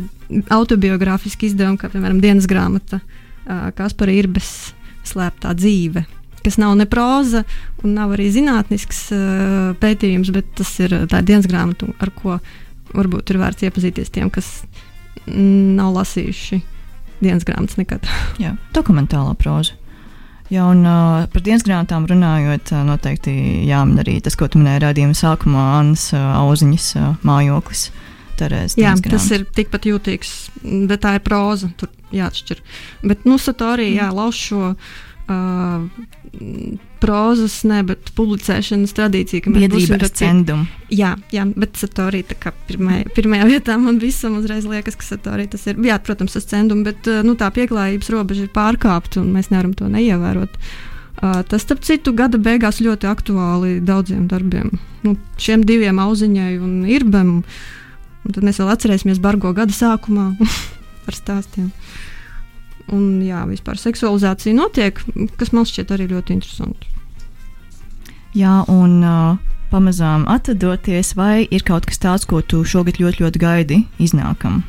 [0.54, 3.02] autobiogrāfiski izdevumi, kā piemēram dienas grāmata
[3.76, 4.72] Kaspara Irbes
[5.04, 6.04] slēptā dzīve.
[6.44, 7.42] Kas nav ne proza,
[7.84, 12.38] un nav arī zinātnisks uh, pētījums, bet tas ir tā ir dienas grāmata, ar ko
[12.94, 14.62] varbūt ir vērts iepazīties tiem, kas
[15.26, 16.60] nav lasījuši
[17.24, 18.04] dienas grāmatas nekad.
[18.42, 19.76] Jā, dokumentālā proza.
[20.52, 23.32] Ja, un, uh, par dienas grāmatām runājot, uh, noteikti
[23.68, 27.88] jāmin arī tas, ko tu minēji rādījuma sākumā, Annas uh, auziņas uh, mājoklis.
[28.34, 30.30] Terēs, Jā, tas ir tikpat jūtīgs,
[30.90, 31.68] bet tā ir proza.
[31.78, 32.62] Tur jāatšķir.
[33.06, 35.86] Bet, nu, Satorī, jā, lauž šo uh,
[37.04, 40.64] prozas, ne, bet publicēšanas tradīciju, ka mēs būsim ar cendumu.
[40.94, 45.46] Jā, jā, bet Satorī tā kā pirmajā, pirmajā vietā man visam uzreiz liekas, ka Satorī
[45.52, 49.52] tas ir, jā, protams, tas cendumu, bet nu, tā pieklājības robeža ir pārkāpta un mēs
[49.52, 50.58] nevaram to neievērot.
[50.58, 54.72] Uh, tas, starp citu, gada beigās ļoti aktuāli daudziem darbiem.
[55.04, 57.36] Nu, šiem diviem auziņai un irbam.
[58.24, 60.32] Un tad mēs vēl atcerēsimies bargo gada sākumā
[61.04, 61.70] par stāstiem.
[62.92, 64.98] Un jā, vispār seksualizācija notiek,
[65.40, 66.93] kas man šķiet arī ļoti interesanti.
[68.34, 73.42] Jā, un uh, pamazām atvadoties, vai ir kaut kas tāds, ko tu šogad ļoti, ļoti
[73.42, 74.62] gaidi iznākam?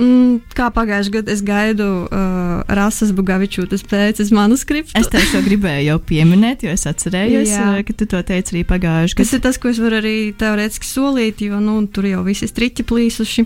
[0.00, 4.94] Mm, kā pagājušajā gadā es gaidu uh, Rasas Bugavičūtas pēces manuskriptu.
[4.96, 8.62] Es tev to gribēju jau pieminēt, jo es atcerējos, uh, ka tu to teici arī
[8.70, 9.26] pagājušajā gadā.
[9.26, 12.86] Tas ir tas, ko es varu arī teorētiski solīt, jo nu, tur jau visi striķi
[12.88, 13.44] plīsuši.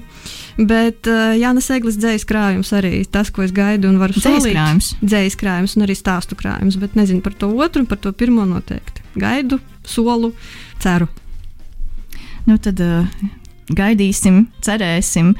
[0.60, 4.54] Bet uh, Jānis Eglis dzējas krājums arī tas, ko es gaidu un varu dzējas solīt.
[4.54, 4.92] Krājums.
[5.02, 8.46] Dzējas krājums un arī stāstu krājums, bet nezinu par to otru un par to pirmo
[8.46, 8.93] noteikti.
[9.14, 10.32] Gaidu, solu,
[10.82, 11.08] ceru.
[12.44, 13.06] Nu tad uh,
[13.72, 15.32] gaidīsim, cerēsim.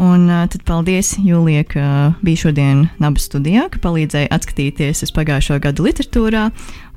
[0.00, 1.86] Un uh, tad paldies, Jūlija, ka
[2.24, 6.48] bija šodien Nabas studijā, ka palīdzēja atskatīties uz pagājušo gadu literatūrā.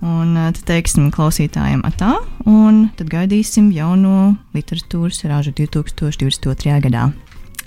[0.05, 2.17] Un uh, tad teiksim klausītājiem atā,
[2.49, 6.77] un tad gaidīsim jauno literatūras rāžu 2022.
[6.85, 7.09] gadā.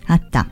[0.09, 0.47] Atā!